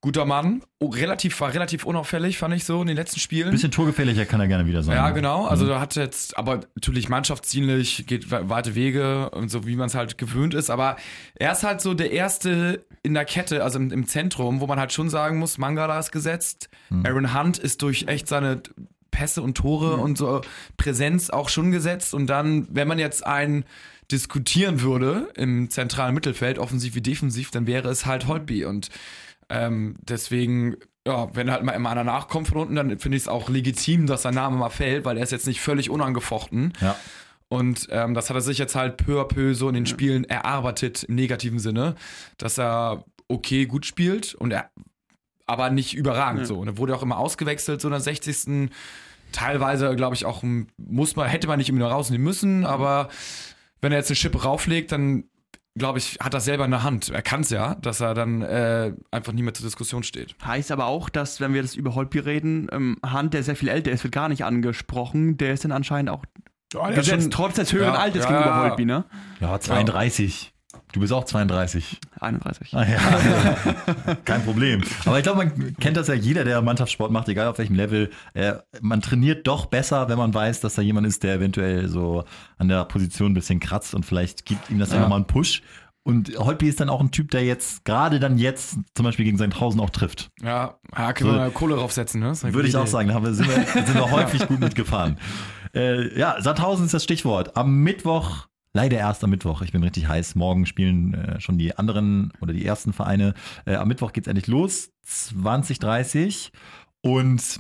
guter 0.04 0.26
Mann. 0.26 0.62
Oh, 0.80 0.88
relativ, 0.88 1.40
war 1.40 1.54
relativ 1.54 1.86
unauffällig, 1.86 2.38
fand 2.38 2.54
ich 2.54 2.66
so 2.66 2.82
in 2.82 2.88
den 2.88 2.98
letzten 2.98 3.22
Spielen. 3.22 3.52
Bisschen 3.52 3.72
torgefährlicher 3.72 4.26
kann 4.26 4.42
er 4.42 4.48
gerne 4.50 4.68
wieder 4.68 4.84
sein. 4.84 4.96
Ja, 4.98 5.10
genau. 5.12 5.46
Also 5.46 5.64
Mhm. 5.64 5.70
da 5.70 5.80
hat 5.80 5.96
jetzt, 5.96 6.38
aber 6.38 6.60
natürlich 6.76 7.08
mannschaftsdienlich, 7.10 8.06
geht 8.06 8.30
we- 8.30 8.50
weite 8.50 8.76
Wege 8.76 9.30
und 9.30 9.50
so, 9.50 9.66
wie 9.66 9.78
man 9.78 9.88
es 9.88 9.96
halt 9.96 10.18
gewöhnt 10.18 10.54
ist. 10.54 10.70
Aber 10.70 10.98
er 11.36 11.54
ist 11.54 11.64
halt 11.64 11.80
so 11.80 11.94
der 11.94 12.12
Erste 12.12 12.86
in 13.02 13.14
der 13.14 13.24
Kette, 13.26 13.64
also 13.64 13.80
im, 13.80 13.92
im 13.92 14.06
Zentrum, 14.06 14.60
wo 14.60 14.68
man 14.68 14.78
halt 14.78 14.92
schon 14.92 15.10
sagen 15.10 15.40
muss, 15.40 15.58
Mangala 15.58 15.98
ist 15.98 16.12
gesetzt. 16.12 16.70
Mhm. 16.90 17.06
Aaron 17.06 17.34
Hunt 17.34 17.58
ist 17.58 17.82
durch 17.82 18.06
echt 18.08 18.28
seine 18.28 18.62
Pässe 19.10 19.42
und 19.42 19.56
Tore 19.56 19.96
und 19.98 20.18
so 20.18 20.42
Präsenz 20.76 21.30
auch 21.30 21.48
schon 21.48 21.72
gesetzt. 21.72 22.14
Und 22.14 22.28
dann, 22.28 22.68
wenn 22.70 22.90
man 22.90 23.00
jetzt 23.00 23.26
einen 23.26 23.64
diskutieren 24.12 24.82
würde 24.82 25.30
im 25.36 25.70
zentralen 25.70 26.14
Mittelfeld, 26.14 26.60
offensiv 26.60 26.94
wie 26.96 27.02
defensiv, 27.02 27.52
dann 27.52 27.68
wäre 27.68 27.88
es 27.90 28.06
halt 28.06 28.28
Holtby. 28.28 28.66
Und 28.66 28.90
Ähm, 29.54 29.96
deswegen, 30.02 30.76
ja, 31.08 31.30
wenn 31.36 31.52
halt 31.52 31.64
mal 31.64 31.74
immer 31.74 31.90
einer 31.92 32.04
nachkommt 32.04 32.48
von 32.48 32.58
unten, 32.58 32.76
dann 32.76 32.98
finde 33.00 33.18
ich 33.18 33.24
es 33.24 33.28
auch 33.28 33.50
legitim, 33.50 34.08
dass 34.08 34.24
sein 34.24 34.34
Name 34.34 34.58
mal 34.58 34.70
fällt, 34.70 35.06
weil 35.06 35.18
er 35.18 35.24
ist 35.24 35.32
jetzt 35.32 35.48
nicht 35.48 35.62
völlig 35.62 35.90
unangefochten. 35.90 36.74
Ja. 36.82 36.96
Und 37.50 37.88
ähm, 37.92 38.14
das 38.16 38.30
hat 38.30 38.38
er 38.38 38.42
sich 38.42 38.58
jetzt 38.58 38.74
halt 38.76 38.98
peu 38.98 39.22
à 39.22 39.26
peu 39.26 39.54
so 39.54 39.68
in 39.68 39.76
den 39.76 39.86
Spielen 39.86 40.24
erarbeitet, 40.24 41.04
im 41.04 41.16
negativen 41.16 41.60
Sinne, 41.60 41.96
dass 42.38 42.58
er 42.58 43.06
okay 43.28 43.66
gut 43.66 43.86
spielt 43.86 44.34
und 44.34 44.52
er 44.52 44.72
aber 45.46 45.70
nicht 45.70 45.94
überragend 45.94 46.42
Ja. 46.42 46.46
so. 46.48 46.58
Und 46.58 46.68
er 46.68 46.78
wurde 46.78 46.96
auch 46.96 47.04
immer 47.04 47.18
ausgewechselt, 47.18 47.80
so 47.82 47.90
in 47.90 47.92
der 47.92 48.00
60. 48.00 48.70
Teilweise, 49.34 49.96
glaube 49.96 50.16
ich, 50.16 50.26
auch 50.26 50.44
muss 50.78 51.16
man, 51.16 51.28
hätte 51.28 51.48
man 51.48 51.58
nicht 51.60 51.70
immer 51.70 51.86
rausnehmen 51.88 52.24
müssen, 52.24 52.66
aber 52.66 53.10
wenn 53.82 53.92
er 53.92 53.98
jetzt 54.00 54.10
eine 54.10 54.16
Schippe 54.16 54.42
rauflegt, 54.44 54.92
dann 54.92 55.26
glaube 55.76 55.98
ich, 56.00 56.18
hat 56.22 56.34
das 56.34 56.46
selber 56.46 56.66
in 56.66 56.72
der 56.72 56.84
Hand. 56.84 57.10
Er 57.10 57.22
kann 57.22 57.42
es 57.42 57.50
ja, 57.50 57.76
dass 57.76 58.00
er 58.00 58.14
dann 58.14 58.42
äh, 58.42 58.94
einfach 59.12 59.34
nie 59.34 59.42
mehr 59.42 59.54
zur 59.54 59.66
Diskussion 59.66 60.04
steht. 60.04 60.36
Heißt 60.46 60.72
aber 60.72 60.86
auch, 60.86 61.10
dass, 61.10 61.40
wenn 61.42 61.54
wir 61.54 61.62
das 61.62 61.76
über 61.76 61.96
Holtby 61.96 62.20
reden, 62.20 62.68
ähm, 62.72 62.98
Hand, 63.06 63.34
der 63.34 63.44
sehr 63.44 63.56
viel 63.56 63.70
älter 63.70 63.92
ist, 63.92 64.04
wird 64.04 64.14
gar 64.14 64.30
nicht 64.30 64.46
angesprochen. 64.46 65.38
Der 65.38 65.54
ist 65.54 65.64
dann 65.64 65.72
anscheinend 65.72 66.12
auch 66.12 66.24
Ja, 66.74 66.92
gesetzt, 66.92 67.32
trotz 67.32 67.56
des 67.56 67.74
höheren 67.74 67.94
Ja, 67.96 68.00
Alters 68.00 68.24
ja, 68.26 68.30
gegenüber 68.30 68.56
ja. 68.56 68.62
Holtby, 68.62 68.86
ne? 68.86 69.06
Ja, 69.40 69.60
32. 69.60 70.53
Du 70.92 71.00
bist 71.00 71.12
auch 71.12 71.24
32. 71.24 72.00
31. 72.20 72.74
Ah, 72.76 72.86
ja. 72.86 74.16
Kein 74.26 74.44
Problem. 74.46 74.84
Aber 75.06 75.18
ich 75.18 75.24
glaube, 75.24 75.46
man 75.46 75.76
kennt 75.78 75.98
das 75.98 76.08
ja 76.08 76.14
jeder, 76.14 76.44
der 76.44 76.62
Mannschaftssport 76.62 77.12
macht, 77.12 77.28
egal 77.30 77.48
auf 77.48 77.58
welchem 77.58 77.76
Level. 77.76 78.12
Äh, 78.34 78.54
man 78.82 79.02
trainiert 79.02 79.48
doch 79.48 79.66
besser, 79.66 80.08
wenn 80.10 80.18
man 80.18 80.34
weiß, 80.34 80.60
dass 80.62 80.76
da 80.76 80.82
jemand 80.84 81.08
ist, 81.08 81.24
der 81.24 81.36
eventuell 81.36 81.88
so 81.90 82.26
an 82.58 82.68
der 82.68 82.86
Position 82.86 83.32
ein 83.32 83.34
bisschen 83.34 83.60
kratzt 83.60 83.96
und 83.96 84.06
vielleicht 84.06 84.46
gibt 84.46 84.70
ihm 84.70 84.78
das 84.78 84.90
ja. 84.90 84.98
Ja. 84.98 85.02
nochmal 85.02 85.18
einen 85.18 85.28
Push. 85.28 85.64
Und 86.04 86.38
Holtby 86.38 86.68
ist 86.68 86.82
dann 86.82 86.90
auch 86.90 87.00
ein 87.00 87.12
Typ, 87.12 87.32
der 87.32 87.44
jetzt, 87.44 87.86
gerade 87.86 88.20
dann 88.20 88.38
jetzt, 88.38 88.78
zum 88.94 89.06
Beispiel 89.06 89.24
gegen 89.26 89.38
Sandhausen 89.38 89.80
auch 89.80 89.90
trifft. 89.90 90.32
Ja, 90.42 90.78
ja 90.98 91.14
können 91.14 91.32
So. 91.32 91.38
wir 91.38 91.50
Kohle 91.52 91.76
draufsetzen, 91.76 92.20
ne? 92.20 92.34
Würde 92.42 92.68
ich 92.68 92.76
auch 92.76 92.88
sagen, 92.88 93.08
da 93.08 93.14
haben 93.16 93.26
wir, 93.26 93.34
sind, 93.34 93.48
wir, 93.48 93.86
sind 93.86 93.96
wir 93.96 94.12
häufig 94.12 94.46
gut 94.48 94.60
mitgefahren. 94.60 95.18
Äh, 95.74 96.18
ja, 96.20 96.36
Sandhausen 96.42 96.86
ist 96.86 96.94
das 96.94 97.06
Stichwort. 97.06 97.56
Am 97.56 97.78
Mittwoch, 97.84 98.48
leider 98.74 98.98
erst 98.98 99.24
am 99.24 99.30
Mittwoch, 99.30 99.62
ich 99.62 99.72
bin 99.72 99.84
richtig 99.84 100.08
heiß. 100.08 100.36
Morgen 100.36 100.66
spielen 100.66 101.14
äh, 101.14 101.40
schon 101.40 101.58
die 101.58 101.78
anderen 101.78 102.34
oder 102.42 102.54
die 102.54 102.66
ersten 102.66 102.92
Vereine. 102.92 103.34
Äh, 103.66 103.76
am 103.76 103.88
Mittwoch 103.88 104.12
geht's 104.14 104.28
endlich 104.28 104.48
los, 104.48 104.92
2030. 105.04 106.52
Und 107.02 107.60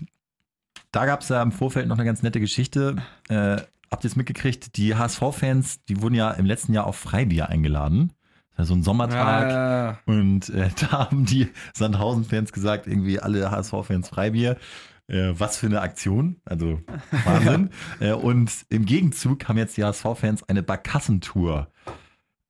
da 0.91 1.05
gab's 1.05 1.29
ja 1.29 1.41
im 1.41 1.51
Vorfeld 1.51 1.88
noch 1.88 1.98
eine 1.98 2.05
ganz 2.05 2.24
nette 2.24 2.39
Geschichte. 2.39 2.98
Äh, 3.29 3.58
habt 3.91 4.03
ihr 4.03 4.10
es 4.10 4.15
mitgekriegt? 4.15 4.75
Die 4.77 4.96
HSV-Fans, 4.96 5.86
die 5.86 6.01
wurden 6.01 6.15
ja 6.15 6.32
im 6.32 6.46
letzten 6.46 6.74
Jahr 6.74 6.88
auf 6.88 6.98
Freibier 6.98 7.50
eingeladen. 7.50 8.13
Das 8.51 8.60
war 8.60 8.65
so 8.65 8.74
ein 8.75 8.84
Sommertag. 8.84 9.50
Ja, 9.50 9.86
ja, 9.86 10.00
Und 10.05 10.50
äh, 10.50 10.70
da 10.79 10.91
haben 10.91 11.25
die 11.25 11.50
Sandhausen-Fans 11.74 12.51
gesagt, 12.51 12.88
irgendwie 12.88 13.20
alle 13.20 13.51
HSV-Fans 13.51 14.10
Freibier. 14.10 14.58
Äh, 15.07 15.33
was 15.38 15.57
für 15.57 15.67
eine 15.67 15.81
Aktion, 15.81 16.38
also 16.45 16.81
Wahnsinn. 17.25 17.69
äh, 18.00 18.13
und 18.13 18.51
im 18.69 18.86
Gegenzug 18.86 19.48
haben 19.48 19.57
jetzt 19.57 19.75
die 19.75 19.83
HSV-Fans 19.83 20.43
eine 20.43 20.63
Barkassentour 20.63 21.67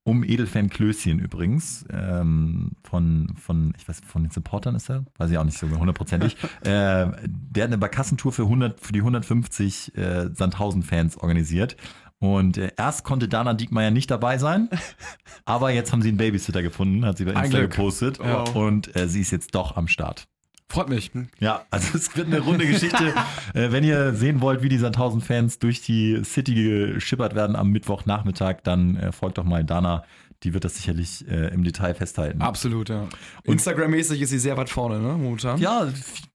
um 0.06 0.24
Edelfan 0.24 0.70
Klößchen 0.70 1.20
übrigens, 1.20 1.86
ähm, 1.90 2.72
von, 2.84 3.34
von, 3.42 3.74
ich 3.78 3.88
weiß, 3.88 4.02
von 4.06 4.24
den 4.24 4.32
Supportern 4.32 4.76
ist 4.76 4.90
er, 4.90 5.06
weiß 5.18 5.32
ich 5.32 5.38
auch 5.38 5.46
nicht 5.46 5.58
so 5.58 5.68
hundertprozentig. 5.70 6.36
äh, 6.62 6.66
der 6.66 7.64
hat 7.64 7.68
eine 7.68 7.78
Barkassentour 7.78 8.34
für, 8.34 8.44
100, 8.44 8.80
für 8.80 8.92
die 8.92 9.00
150 9.00 9.96
äh, 9.96 10.30
Sandhausen-Fans 10.34 11.18
organisiert. 11.18 11.78
Und 12.20 12.58
äh, 12.58 12.72
erst 12.78 13.04
konnte 13.04 13.28
Dana 13.28 13.54
Diekmeyer 13.54 13.92
nicht 13.92 14.12
dabei 14.12 14.38
sein, 14.38 14.70
aber 15.46 15.72
jetzt 15.72 15.92
haben 15.92 16.02
sie 16.02 16.10
einen 16.10 16.18
Babysitter 16.18 16.62
gefunden, 16.62 17.06
hat 17.06 17.18
sie 17.18 17.26
bei 17.26 17.32
Insta 17.32 17.62
gepostet. 17.62 18.20
Ja. 18.20 18.44
Und 18.44 18.96
äh, 18.96 19.08
sie 19.08 19.22
ist 19.22 19.32
jetzt 19.32 19.56
doch 19.56 19.78
am 19.78 19.88
Start. 19.88 20.28
Freut 20.74 20.90
mich. 20.90 21.12
Ja, 21.40 21.62
also 21.70 21.96
es 21.96 22.18
wird 22.18 22.28
eine 22.28 22.40
runde 22.40 22.66
Geschichte. 22.66 23.14
äh, 23.54 23.72
wenn 23.72 23.84
ihr 23.84 24.14
sehen 24.16 24.42
wollt, 24.42 24.64
wie 24.64 24.70
die 24.70 24.80
Sandhausen-Fans 24.80 25.60
durch 25.60 25.82
die 25.82 26.24
City 26.24 26.56
geschippert 26.96 27.36
werden 27.36 27.56
am 27.56 27.70
Mittwochnachmittag, 27.70 28.58
dann 28.64 28.96
äh, 28.98 29.12
folgt 29.12 29.38
doch 29.38 29.44
mal 29.44 29.64
Dana. 29.64 30.04
Die 30.42 30.54
wird 30.54 30.66
das 30.66 30.76
sicherlich 30.76 31.26
äh, 31.30 31.54
im 31.54 31.64
Detail 31.64 31.94
festhalten. 31.94 32.42
Absolut, 32.42 32.90
ja. 32.90 33.08
Instagram-mäßig 33.46 34.20
ist 34.20 34.32
sie 34.32 34.40
sehr 34.40 34.58
weit 34.58 34.70
vorne, 34.70 35.00
ne, 35.00 35.14
momentan. 35.14 35.58
Ja, 35.58 35.88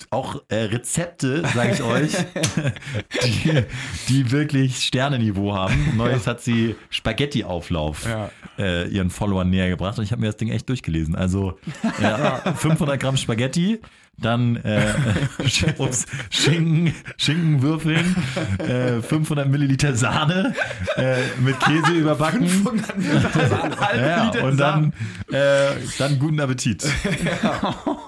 auch 0.09 0.41
äh, 0.49 0.55
Rezepte, 0.63 1.43
sage 1.55 1.73
ich 1.75 1.83
euch, 1.83 2.13
die, 3.25 3.65
die 4.09 4.31
wirklich 4.31 4.85
Sternenniveau 4.87 5.53
haben. 5.55 5.97
Neues 5.97 6.27
hat 6.27 6.41
sie 6.41 6.77
Spaghetti-Auflauf 6.89 8.07
Ja. 8.07 8.31
äh, 8.59 8.89
ihren 8.89 9.11
Followern 9.11 9.51
näher 9.51 9.69
gebracht 9.69 9.99
und 9.99 10.05
ich 10.05 10.13
habe 10.13 10.21
mir 10.21 10.29
das 10.29 10.37
Ding 10.39 10.49
echt 10.49 10.69
durchgelesen. 10.71 11.15
Also 11.15 11.59
ja, 12.01 12.37
500 12.57 12.99
Gramm 12.99 13.19
Spaghetti, 13.19 13.81
dann 14.21 14.57
äh, 14.57 14.93
ups, 15.79 16.07
Schinken, 16.31 16.93
Schinkenwürfeln, 17.17 18.17
äh, 18.59 19.01
500 19.01 19.49
Milliliter 19.49 19.95
Sahne 19.95 20.55
äh, 20.97 21.19
mit 21.41 21.59
Käse 21.61 21.93
überbacken. 21.99 22.49
500 22.49 22.99
Milliliter 22.99 23.49
Sahne. 23.49 23.77
Ja, 23.97 24.31
und 24.43 24.57
dann, 24.59 24.93
äh, 25.31 25.71
dann 25.99 26.19
guten 26.19 26.41
Appetit 26.41 26.85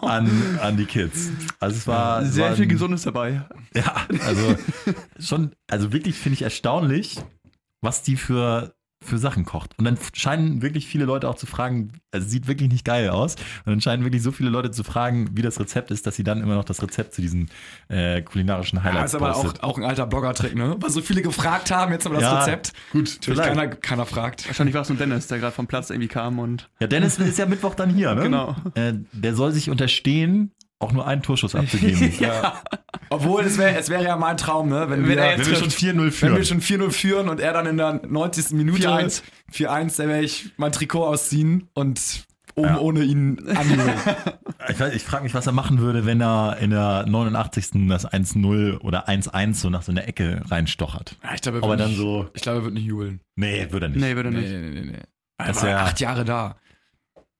an, 0.02 0.30
an 0.60 0.76
die 0.76 0.84
Kids. 0.84 1.30
Also 1.58 1.76
es 1.76 1.86
war 1.86 2.24
Sehr 2.24 2.50
war 2.50 2.56
viel 2.56 2.64
ein- 2.66 2.68
Gesundes 2.70 3.02
dabei. 3.02 3.42
Ja, 3.74 3.94
also 4.26 4.56
schon, 5.18 5.52
also 5.70 5.92
wirklich 5.92 6.16
finde 6.16 6.34
ich 6.34 6.42
erstaunlich, 6.42 7.18
was 7.80 8.02
die 8.02 8.16
für, 8.16 8.74
für 9.02 9.16
Sachen 9.18 9.44
kocht. 9.46 9.72
Und 9.78 9.86
dann 9.86 9.96
scheinen 10.12 10.60
wirklich 10.60 10.86
viele 10.86 11.06
Leute 11.06 11.28
auch 11.28 11.34
zu 11.34 11.46
fragen, 11.46 11.92
also 12.12 12.28
sieht 12.28 12.46
wirklich 12.48 12.70
nicht 12.70 12.84
geil 12.84 13.08
aus. 13.08 13.34
Und 13.64 13.72
dann 13.72 13.80
scheinen 13.80 14.04
wirklich 14.04 14.22
so 14.22 14.30
viele 14.30 14.50
Leute 14.50 14.70
zu 14.70 14.84
fragen, 14.84 15.30
wie 15.32 15.42
das 15.42 15.58
Rezept 15.58 15.90
ist, 15.90 16.06
dass 16.06 16.16
sie 16.16 16.24
dann 16.24 16.42
immer 16.42 16.54
noch 16.54 16.64
das 16.64 16.82
Rezept 16.82 17.14
zu 17.14 17.22
diesen 17.22 17.48
äh, 17.88 18.20
kulinarischen 18.20 18.78
Ja, 18.78 18.84
Highlights 18.84 19.14
ist 19.14 19.20
aber 19.20 19.36
auch, 19.36 19.54
auch 19.62 19.78
ein 19.78 19.84
alter 19.84 20.06
Blogger-Trick, 20.06 20.54
ne? 20.54 20.76
Was 20.80 20.92
so 20.92 21.00
viele 21.00 21.22
gefragt 21.22 21.70
haben, 21.70 21.92
jetzt 21.92 22.04
aber 22.06 22.16
das 22.16 22.24
Ja, 22.24 22.40
Rezept. 22.40 22.72
Gut, 22.92 23.04
Natürlich 23.14 23.40
vielleicht. 23.40 23.58
keiner, 23.58 23.68
keiner 23.68 24.06
fragt. 24.06 24.46
Wahrscheinlich 24.46 24.74
war 24.74 24.82
es 24.82 24.88
nur 24.90 24.98
Dennis, 24.98 25.26
der 25.28 25.38
gerade 25.38 25.54
vom 25.54 25.66
Platz 25.66 25.88
irgendwie 25.88 26.08
kam 26.08 26.38
und. 26.38 26.68
Ja, 26.78 26.86
Dennis 26.86 27.18
ist 27.18 27.38
ja 27.38 27.46
Mittwoch 27.46 27.74
dann 27.74 27.90
hier, 27.90 28.14
ne? 28.14 28.22
Genau. 28.30 28.54
Äh, 28.74 28.92
der 29.12 29.34
soll 29.34 29.50
sich 29.52 29.70
unterstehen, 29.70 30.52
auch 30.80 30.92
nur 30.92 31.06
einen 31.06 31.22
Torschuss 31.22 31.54
abzugeben. 31.54 32.12
Ja. 32.20 32.60
Obwohl, 33.12 33.42
es 33.44 33.58
wäre 33.58 33.76
es 33.76 33.88
wär 33.88 34.02
ja 34.02 34.16
mein 34.16 34.36
Traum, 34.36 34.68
ne? 34.68 34.86
Wenn, 34.88 35.02
Wenn 35.02 35.08
wir, 35.08 35.16
er 35.18 35.38
Wenn 35.38 35.46
wir 35.46 35.56
schon 35.56 35.68
4-0 35.68 35.96
wenn 35.98 36.10
führen. 36.12 36.36
wir 36.36 36.44
schon 36.44 36.60
4-0 36.60 36.90
führen 36.90 37.28
und 37.28 37.40
er 37.40 37.52
dann 37.52 37.66
in 37.66 37.76
der 37.76 38.00
90. 38.06 38.52
Minute 38.52 38.88
4-1. 38.88 39.22
4-1, 39.52 39.96
dann 39.96 40.08
werde 40.08 40.24
ich 40.24 40.52
mein 40.58 40.70
Trikot 40.72 41.04
ausziehen 41.06 41.68
und 41.74 42.24
oben 42.54 42.68
Ja. 42.68 42.78
ohne 42.78 43.02
ihn 43.04 43.38
anjubeln. 43.48 43.92
Ich, 44.68 44.76
weiß- 44.76 44.92
ich 44.92 45.02
frage 45.02 45.24
mich, 45.24 45.32
was 45.34 45.46
er 45.46 45.52
machen 45.54 45.78
würde, 45.80 46.04
wenn 46.06 46.20
er 46.20 46.58
in 46.60 46.70
der 46.70 47.04
89. 47.08 47.88
das 47.88 48.06
1-0 48.06 48.78
oder 48.80 49.08
1-1 49.08 49.54
so 49.54 49.70
nach 49.70 49.82
so 49.82 49.90
einer 49.90 50.06
Ecke 50.06 50.42
reinstochert. 50.48 51.16
ja, 51.24 51.30
ich 51.34 51.40
glaube, 51.40 51.60
er 51.62 51.68
wird 51.68 51.80
nicht, 51.88 51.96
so, 51.96 52.28
ich 52.34 52.42
glaube, 52.42 52.58
er 52.58 52.64
wird 52.64 52.74
nicht 52.74 52.84
jubeln. 52.86 53.20
nee, 53.36 53.66
würde 53.70 53.86
er 53.86 53.88
nicht. 53.88 54.00
Nee, 54.00 54.14
würde 54.16 54.28
er 54.28 54.32
Nee, 54.32 54.40
nicht. 54.40 54.52
nee, 54.52 54.80
nee, 54.82 54.90
nee. 54.92 55.02
Das 55.38 55.56
Er 55.56 55.62
war 55.62 55.68
wär- 55.70 55.80
acht 55.82 55.98
Jahre 56.00 56.24
da. 56.26 56.56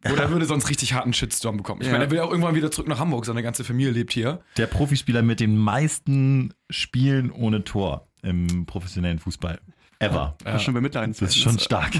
Oder 0.04 0.22
er 0.22 0.30
würde 0.30 0.46
sonst 0.46 0.70
richtig 0.70 0.94
harten 0.94 1.12
Shitstorm 1.12 1.58
bekommen. 1.58 1.82
Ich 1.82 1.86
Ja. 1.88 1.92
meine, 1.92 2.04
er 2.04 2.10
will 2.10 2.20
auch 2.20 2.30
irgendwann 2.30 2.54
wieder 2.54 2.70
zurück 2.70 2.88
nach 2.88 2.98
Hamburg. 2.98 3.26
Seine 3.26 3.42
ganze 3.42 3.64
Familie 3.64 3.92
lebt 3.92 4.12
hier. 4.12 4.40
Der 4.56 4.66
Profispieler 4.66 5.22
mit 5.22 5.40
den 5.40 5.56
meisten 5.58 6.54
Spielen 6.70 7.30
ohne 7.30 7.64
Tor 7.64 8.08
im 8.22 8.64
professionellen 8.66 9.18
Fußball. 9.18 9.60
Ever. 9.98 10.36
Ja. 10.40 10.44
Das 10.44 10.56
ist 10.56 10.62
schon 10.62 10.74
bemitleidenswert. 10.74 11.30
Das 11.30 11.36
ist 11.36 11.42
schon 11.42 11.58
stark. 11.58 11.92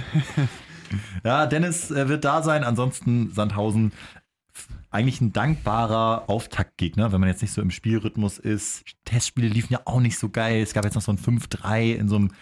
ja, 1.25 1.47
Dennis 1.47 1.91
äh, 1.91 2.09
wird 2.09 2.25
da 2.25 2.43
sein. 2.43 2.65
Ansonsten 2.65 3.33
Sandhausen 3.33 3.93
eigentlich 4.91 5.21
ein 5.21 5.33
dankbarer 5.33 6.25
Auftaktgegner, 6.29 7.13
wenn 7.13 7.21
man 7.21 7.29
jetzt 7.29 7.43
nicht 7.43 7.53
so 7.53 7.63
im 7.63 7.71
Spielrhythmus 7.71 8.39
ist. 8.39 8.85
Testspiele 9.05 9.49
liefen 9.49 9.73
ja 9.73 9.81
auch 9.85 10.01
nicht 10.01 10.19
so 10.19 10.29
geil. 10.31 10.63
Es 10.63 10.73
gab 10.73 10.85
jetzt 10.85 10.95
noch 10.95 11.03
so 11.03 11.13
ein 11.13 11.19
5-3 11.19 11.93
in 11.95 12.09
so 12.09 12.17
einem 12.17 12.33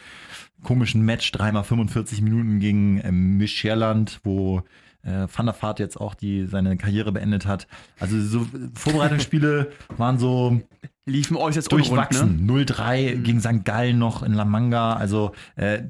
komischen 0.63 1.03
Match, 1.03 1.31
dreimal 1.33 1.65
45 1.65 2.23
Minuten 2.23 2.59
gegen 2.59 3.01
ähm, 3.05 3.41
wo 4.25 4.63
äh, 5.03 5.27
Van 5.33 5.47
der 5.47 5.55
Vaart 5.61 5.79
jetzt 5.81 6.01
auch 6.01 6.15
die, 6.15 6.47
seine 6.47 6.77
Karriere 6.77 7.13
beendet 7.13 7.47
hat. 7.47 7.67
Also 8.01 8.21
so 8.21 8.47
Vorbereitungsspiele 8.75 9.73
waren 9.97 10.19
so 10.19 10.61
Liefen 11.07 11.37
äußerst 11.37 11.71
ne? 11.71 11.77
durchwachsen. 11.79 12.47
0-3 12.49 13.17
Mhm. 13.17 13.23
gegen 13.25 13.41
St. 13.41 13.65
Gallen 13.65 13.99
noch 13.99 14.23
in 14.23 14.35
La 14.35 14.45
Manga. 14.45 14.95
Also 14.95 15.33
äh, 15.57 15.83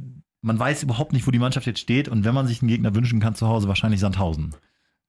man 0.42 0.58
weiß 0.58 0.82
überhaupt 0.84 1.12
nicht, 1.12 1.26
wo 1.26 1.30
die 1.30 1.38
Mannschaft 1.40 1.66
jetzt 1.66 1.80
steht. 1.80 2.08
Und 2.08 2.24
wenn 2.24 2.34
man 2.34 2.46
sich 2.46 2.62
einen 2.62 2.68
Gegner 2.68 2.94
wünschen 2.94 3.18
kann 3.20 3.34
zu 3.34 3.48
Hause, 3.48 3.66
wahrscheinlich 3.68 4.00
Sandhausen. 4.00 4.54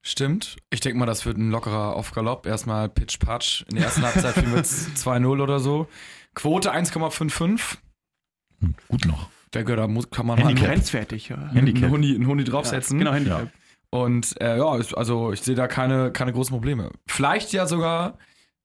Stimmt. 0.02 0.56
Ich 0.70 0.80
denke 0.80 0.98
mal, 0.98 1.06
das 1.06 1.26
wird 1.26 1.36
ein 1.36 1.50
lockerer 1.50 1.94
Aufgalopp. 1.94 2.46
Erstmal 2.46 2.88
Pitch-Patch. 2.88 3.66
In 3.68 3.76
der 3.76 3.84
ersten 3.84 4.02
Halbzeit 4.02 4.32
führen 4.34 4.50
wir 4.52 4.56
jetzt 4.58 4.96
2-0 4.96 5.26
oder 5.42 5.60
so. 5.60 5.86
Quote 6.34 6.72
1,55. 6.72 7.76
Hm, 8.60 8.74
gut 8.88 9.04
noch. 9.06 9.28
Ich 9.44 9.50
denke, 9.52 9.76
da 9.76 9.86
muss, 9.86 10.10
kann 10.10 10.26
man 10.26 10.38
Ne? 10.38 10.46
Handicap. 10.46 10.68
Grenzwertig, 10.70 11.28
ja. 11.28 11.36
Handicap. 11.52 11.84
einen 11.84 11.92
Huni, 11.92 12.14
einen 12.14 12.26
Huni 12.26 12.44
draufsetzen. 12.44 12.98
Genau, 12.98 13.12
Handicap. 13.12 13.50
Und 13.90 14.40
äh, 14.40 14.56
ja, 14.56 14.76
ist, 14.76 14.96
also 14.96 15.32
ich 15.32 15.42
sehe 15.42 15.54
da 15.56 15.66
keine, 15.66 16.12
keine 16.12 16.32
großen 16.32 16.52
Probleme. 16.52 16.90
Vielleicht 17.06 17.52
ja 17.52 17.66
sogar 17.66 18.18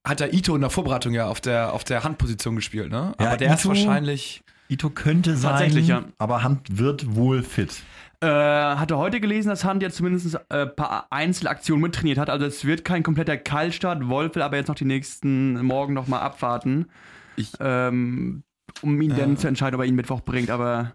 hat 0.06 0.20
der 0.20 0.32
Ito 0.32 0.54
in 0.54 0.60
der 0.60 0.70
Vorbereitung 0.70 1.14
ja 1.14 1.26
auf 1.26 1.40
der, 1.40 1.72
auf 1.72 1.82
der 1.82 2.04
Handposition 2.04 2.54
gespielt, 2.54 2.90
ne? 2.92 3.12
Ja, 3.20 3.26
Aber 3.28 3.36
der 3.36 3.54
ist 3.54 3.60
Ito- 3.64 3.70
wahrscheinlich 3.70 4.42
Ito 4.68 4.90
könnte 4.90 5.36
sein, 5.36 5.50
Tatsächlich, 5.52 5.88
ja. 5.88 6.04
aber 6.18 6.42
Hand 6.44 6.78
wird 6.78 7.16
wohl 7.16 7.42
fit. 7.42 7.82
Äh, 8.20 8.26
hatte 8.28 8.96
heute 8.98 9.20
gelesen, 9.20 9.48
dass 9.48 9.64
Hand 9.64 9.82
jetzt 9.82 9.96
zumindest 9.96 10.36
ein 10.48 10.58
äh, 10.60 10.66
paar 10.66 11.06
Einzelaktionen 11.10 11.82
mittrainiert 11.82 12.18
hat. 12.18 12.30
Also 12.30 12.46
es 12.46 12.64
wird 12.64 12.84
kein 12.84 13.02
kompletter 13.02 13.36
Kaltstart. 13.36 14.08
Wolf 14.08 14.34
will 14.36 14.42
aber 14.42 14.56
jetzt 14.56 14.68
noch 14.68 14.74
die 14.76 14.84
nächsten 14.86 15.60
Morgen 15.64 15.92
nochmal 15.92 16.20
abwarten, 16.20 16.86
Ich- 17.36 17.52
ähm, 17.60 18.42
um 18.82 19.00
ihn 19.02 19.14
dann 19.16 19.36
zu 19.36 19.48
entscheiden, 19.48 19.74
ob 19.74 19.82
er 19.82 19.86
ihn 19.88 19.94
Mittwoch 19.96 20.20
bringt. 20.20 20.50
Aber 20.50 20.94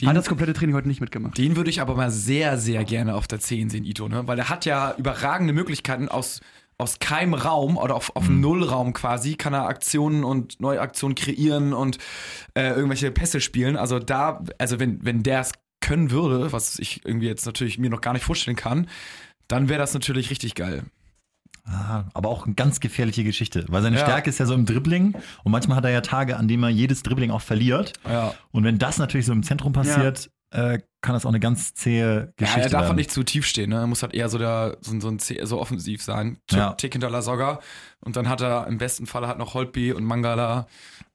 Die- 0.00 0.06
hat 0.06 0.16
das 0.16 0.28
komplette 0.28 0.52
Training 0.52 0.74
heute 0.74 0.88
nicht 0.88 1.00
mitgemacht. 1.00 1.36
Den 1.38 1.56
würde 1.56 1.70
ich 1.70 1.80
aber 1.80 1.94
mal 1.94 2.10
sehr, 2.10 2.56
sehr 2.58 2.84
gerne 2.84 3.14
auf 3.14 3.26
der 3.26 3.40
10 3.40 3.68
sehen, 3.70 3.84
Ito, 3.84 4.08
ne? 4.08 4.26
Weil 4.26 4.38
er 4.38 4.48
hat 4.48 4.64
ja 4.64 4.94
überragende 4.96 5.52
Möglichkeiten 5.52 6.08
aus, 6.08 6.40
aus 6.78 6.98
keinem 6.98 7.34
Raum 7.34 7.76
oder 7.76 7.94
auf, 7.94 8.14
auf 8.16 8.28
Mhm. 8.28 8.40
Nullraum 8.40 8.92
quasi, 8.94 9.34
kann 9.34 9.52
er 9.52 9.66
Aktionen 9.66 10.24
und 10.24 10.60
neue 10.60 10.80
Aktionen 10.80 11.14
kreieren 11.14 11.72
und 11.74 11.98
äh, 12.54 12.70
irgendwelche 12.70 13.10
Pässe 13.10 13.40
spielen. 13.40 13.76
Also 13.76 13.98
da, 13.98 14.42
also 14.58 14.80
wenn, 14.80 15.04
wenn 15.04 15.22
der 15.22 15.40
es 15.40 15.52
können 15.82 16.10
würde, 16.10 16.52
was 16.52 16.78
ich 16.78 17.04
irgendwie 17.04 17.26
jetzt 17.26 17.44
natürlich 17.46 17.78
mir 17.78 17.90
noch 17.90 18.00
gar 18.00 18.12
nicht 18.12 18.24
vorstellen 18.24 18.56
kann, 18.56 18.86
dann 19.48 19.68
wäre 19.68 19.78
das 19.80 19.92
natürlich 19.94 20.30
richtig 20.30 20.54
geil. 20.54 20.84
Ah, 21.64 22.04
aber 22.14 22.28
auch 22.28 22.46
eine 22.46 22.54
ganz 22.54 22.80
gefährliche 22.80 23.24
Geschichte, 23.24 23.64
weil 23.68 23.82
seine 23.82 23.96
Ja. 23.96 24.02
Stärke 24.04 24.30
ist 24.30 24.38
ja 24.38 24.46
so 24.46 24.54
im 24.54 24.66
Dribbling 24.66 25.14
und 25.44 25.52
manchmal 25.52 25.76
hat 25.76 25.84
er 25.84 25.90
ja 25.90 26.00
Tage, 26.00 26.36
an 26.36 26.48
denen 26.48 26.62
er 26.62 26.68
jedes 26.70 27.02
Dribbling 27.02 27.30
auch 27.30 27.42
verliert. 27.42 27.92
Ja. 28.08 28.34
Und 28.50 28.64
wenn 28.64 28.78
das 28.78 28.98
natürlich 28.98 29.26
so 29.26 29.32
im 29.32 29.42
Zentrum 29.42 29.72
passiert, 29.72 30.30
äh, 30.52 30.80
kann 31.00 31.14
das 31.14 31.24
auch 31.24 31.30
eine 31.30 31.38
ganz 31.40 31.74
zähe 31.74 32.14
Ja, 32.16 32.26
Geschichte 32.36 32.62
er 32.62 32.68
darf 32.70 32.86
halt 32.86 32.96
nicht 32.96 33.10
zu 33.12 33.22
tief 33.22 33.46
stehen, 33.46 33.70
ne? 33.70 33.76
Er 33.76 33.86
muss 33.86 34.02
halt 34.02 34.14
eher 34.14 34.28
so, 34.28 34.36
der, 34.36 34.78
so, 34.80 34.98
so, 34.98 35.08
ein 35.08 35.18
so 35.18 35.60
offensiv 35.60 36.02
sein. 36.02 36.38
Ja. 36.50 36.72
Tick 36.74 36.92
hinter 36.92 37.08
Lasogga. 37.08 37.60
Und 38.00 38.16
dann 38.16 38.28
hat 38.28 38.40
er 38.40 38.66
im 38.66 38.78
besten 38.78 39.06
Fall 39.06 39.26
halt 39.28 39.38
noch 39.38 39.54
Holtby 39.54 39.92
und 39.92 40.04
Mangala 40.04 40.66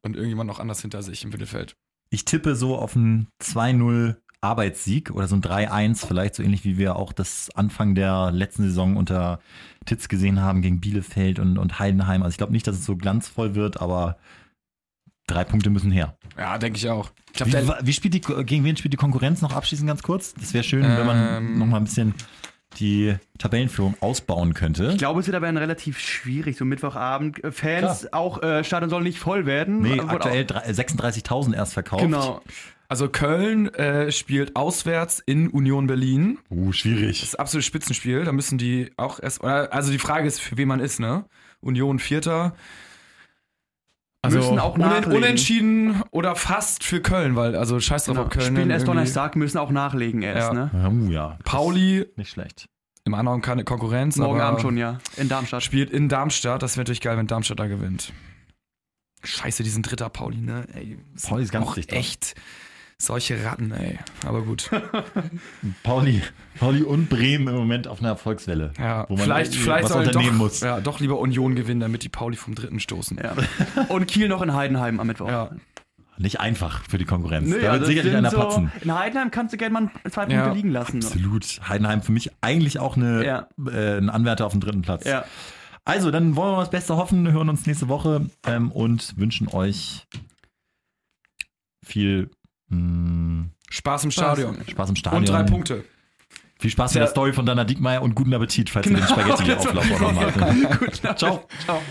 und 0.04 0.16
irgendjemand 0.16 0.48
noch 0.48 0.60
anders 0.60 0.82
hinter 0.82 1.04
sich 1.04 1.24
im 1.24 1.32
Mittelfeld. 1.32 1.76
Ich 2.10 2.24
tippe 2.24 2.56
so 2.56 2.78
auf 2.78 2.96
einen 2.96 3.28
2-0 3.44 4.16
Arbeitssieg 4.46 5.12
oder 5.12 5.28
so 5.28 5.36
ein 5.36 5.42
3-1, 5.42 6.06
vielleicht 6.08 6.36
so 6.36 6.44
ähnlich 6.44 6.64
wie 6.64 6.78
wir 6.78 6.96
auch 6.96 7.12
das 7.14 7.50
Anfang 7.56 7.96
der 7.96 8.32
letzten 8.32 8.64
Saison 8.64 8.96
unter 8.96 9.40
Titz 9.86 10.08
gesehen 10.08 10.42
haben 10.42 10.62
gegen 10.62 10.80
Bielefeld 10.80 11.40
und, 11.40 11.58
und 11.58 11.80
Heidenheim. 11.80 12.24
Also 12.24 12.34
ich 12.34 12.38
glaube 12.38 12.54
nicht, 12.54 12.66
dass 12.68 12.76
es 12.78 12.86
so 12.86 12.96
glanzvoll 12.96 13.56
wird, 13.56 13.82
aber 13.82 14.18
drei 15.28 15.44
Punkte 15.44 15.70
müssen 15.70 15.92
her. 15.92 16.16
Ja, 16.38 16.58
denke 16.58 16.78
ich 16.78 16.90
auch. 16.90 17.12
Ich 17.34 17.44
glaub, 17.44 17.50
Wie, 17.82 17.88
wie 17.88 17.94
spielt 17.94 18.14
die, 18.14 18.22
gegen 18.22 18.64
wen 18.64 18.78
spielt 18.78 18.94
die 18.94 18.98
Konkurrenz 18.98 19.42
noch 19.42 19.54
abschließend 19.54 19.88
ganz 19.88 20.04
kurz? 20.04 20.34
Das 20.36 20.54
wäre 20.54 20.64
schön, 20.64 20.84
wenn 20.84 21.06
man 21.06 21.38
Ähm. 21.38 21.60
noch 21.60 21.66
mal 21.66 21.78
ein 21.78 21.84
bisschen 21.84 22.14
die 22.80 23.16
Tabellenführung 23.38 23.96
ausbauen 24.02 24.54
könnte. 24.54 24.90
Ich 24.92 24.98
glaube, 24.98 25.22
es 25.22 25.28
wird 25.28 25.36
aber 25.36 25.48
ein 25.48 25.56
relativ 25.56 25.98
schwierig, 25.98 26.58
so 26.58 26.66
Mittwochabend. 26.66 27.42
Äh, 27.44 27.52
Fans, 27.54 28.12
auch 28.12 28.44
äh, 28.44 28.64
Stadion 28.66 28.90
soll 28.90 29.02
nicht 29.04 29.18
voll 29.18 29.46
werden. 29.46 29.80
Nee, 29.82 29.92
Wurde 29.98 30.10
aktuell 30.10 30.46
drei- 30.46 30.70
36.000 30.70 31.54
erst 31.56 31.74
verkauft. 31.74 32.04
genau. 32.04 32.42
Also 32.88 33.10
Köln 33.10 33.74
äh, 33.74 34.12
spielt 34.12 34.56
auswärts 34.56 35.20
in 35.26 35.50
Union 35.50 35.88
Berlin. 35.88 36.40
Uh, 36.50 36.72
schwierig. 36.72 37.20
Das 37.20 37.30
ist 37.30 37.40
absolutes 37.40 37.66
Spitzenspiel. 37.66 38.24
Da 38.24 38.32
müssen 38.32 38.58
die 38.58 38.92
auch 38.98 39.20
erst. 39.20 39.44
Oder, 39.44 39.74
also 39.74 39.92
die 39.92 40.00
Frage 40.00 40.28
ist, 40.28 40.40
für 40.42 40.58
wen 40.58 40.68
man 40.68 40.80
ist, 40.80 41.00
ne? 41.00 41.26
Union 41.62 42.00
Vierter. 42.00 42.56
Also 44.22 44.38
Müssen 44.40 44.58
auch 44.60 44.74
unen, 44.76 44.88
nachlegen. 44.88 45.14
unentschieden 45.18 46.02
oder 46.10 46.36
fast 46.36 46.84
für 46.84 47.00
Köln, 47.00 47.36
weil 47.36 47.56
also 47.56 47.80
scheiß 47.80 48.06
drauf, 48.06 48.16
Genau. 48.16 48.26
ob 48.26 48.32
Köln. 48.34 48.56
Spielen 48.56 48.70
erst 48.72 48.88
Donnerstag, 48.88 49.36
müssen 49.36 49.60
auch 49.60 49.70
nachlegen 49.70 50.24
erst, 50.24 50.52
Ja. 50.52 50.70
ne? 50.74 50.90
Uh, 50.92 51.12
ja. 51.12 51.38
Pauli 51.44 52.08
Nicht 52.16 52.32
schlecht. 52.32 52.66
im 53.04 53.14
anderen 53.14 53.42
keine 53.44 53.64
Konkurrenz. 53.64 54.16
Morgen 54.18 54.40
aber 54.40 54.50
Abend 54.50 54.62
schon, 54.62 54.78
ja. 54.78 54.98
In 55.18 55.30
Darmstadt. 55.30 55.62
Spielt 55.62 55.92
in 55.92 56.10
Darmstadt. 56.10 56.64
Das 56.64 56.76
wäre 56.76 56.82
natürlich 56.82 57.02
geil, 57.02 57.18
wenn 57.18 57.28
Darmstadt 57.28 57.60
da 57.60 57.68
gewinnt. 57.68 58.14
Scheiße, 59.24 59.62
diesen 59.64 59.84
dritter 59.84 60.10
Pauli, 60.10 60.38
ne? 60.38 60.66
Ey, 60.74 60.98
Pauli 61.28 61.44
ist 61.44 61.52
ganz 61.52 61.68
auch 61.68 61.76
dicht 61.76 61.92
dran. 61.92 62.00
echt 62.00 62.34
solche 62.98 63.44
Ratten, 63.44 63.72
ey. 63.72 64.00
Aber 64.26 64.42
gut. 64.42 64.70
Pauli, 65.84 66.22
Pauli 66.60 66.84
und 66.84 67.10
Bremen 67.10 67.48
im 67.48 67.56
Moment 67.56 67.88
auf 67.88 68.00
einer 68.00 68.10
Erfolgswelle. 68.10 68.74
Ja, 68.78 69.06
Wo 69.10 69.16
man 69.16 69.24
vielleicht, 69.24 69.56
vielleicht 69.56 69.90
was 69.90 69.96
unternehmen 69.96 70.38
doch, 70.38 70.46
muss. 70.46 70.62
Ja, 70.62 70.80
doch 70.80 71.00
lieber 71.00 71.20
Union 71.20 71.56
gewinnen, 71.56 71.82
damit 71.82 72.04
die 72.04 72.10
Pauli 72.10 72.38
vom 72.38 72.56
dritten 72.56 72.80
stoßen. 72.80 73.20
Ja. 73.22 73.36
Und 73.90 74.08
Kiel 74.08 74.28
noch 74.28 74.42
in 74.42 74.54
Heidenheim 74.54 75.00
am 75.00 75.08
Mittwoch. 75.08 75.28
Ja. 75.28 75.52
Nicht 76.18 76.40
einfach 76.40 76.84
für 76.90 76.98
die 76.98 77.04
Konkurrenz. 77.04 77.50
Nö, 77.50 77.58
da 77.60 77.66
ja, 77.66 77.72
wird 77.74 77.82
das 77.82 77.90
sicherlich 77.90 78.16
einer 78.16 78.32
so, 78.32 78.38
patzen. 78.38 78.72
In 78.82 78.98
Heidenheim 78.98 79.32
kannst 79.32 79.54
du 79.54 79.58
gerne 79.58 79.74
mal 79.74 79.92
zwei 80.10 80.22
Punkte 80.22 80.36
Ja, 80.36 80.54
liegen 80.54 80.70
lassen. 80.70 81.04
Absolut. 81.04 81.60
Heidenheim 81.68 82.02
für 82.02 82.14
mich 82.14 82.32
eigentlich 82.40 82.80
auch 82.80 82.96
eine, 82.96 83.26
Ja. 83.26 83.48
äh, 83.68 83.98
ein 83.98 84.10
Anwärter 84.10 84.46
auf 84.46 84.54
dem 84.54 84.62
dritten 84.62 84.82
Platz. 84.82 85.04
Ja. 85.04 85.26
Also, 85.84 86.12
dann 86.12 86.38
wollen 86.38 86.54
wir 86.54 86.60
das 86.62 86.70
Beste 86.70 86.96
hoffen, 86.96 87.32
hören 87.32 87.50
uns 87.50 87.66
nächste 87.66 87.90
Woche 87.90 88.28
ähm, 88.48 88.72
und 88.72 89.18
wünschen 89.18 89.50
euch 89.50 90.08
viel 91.86 92.32
mh, 92.76 93.50
Spaß 93.70 94.04
im 94.06 94.12
Stadion. 94.12 94.58
Spaß 94.68 94.90
im 94.90 94.96
Stadion. 94.96 95.22
Und 95.22 95.30
drei 95.30 95.44
Punkte. 95.44 95.84
Viel 96.60 96.72
Spaß 96.72 96.94
mit 96.94 97.02
der 97.02 97.08
Story 97.10 97.34
von 97.34 97.46
Dana 97.46 97.66
Diekmeyer 97.66 98.02
und 98.02 98.16
guten 98.16 98.34
Appetit, 98.34 98.70
falls 98.70 98.88
ihr 98.88 98.96
den 98.96 99.06
Genau, 99.06 99.20
Spaghetti-Auflauf 99.20 99.92
auch 99.96 100.00
noch 100.00 100.14
macht. 100.14 100.96
Ciao. 101.20 101.48
Ciao. 101.66 101.82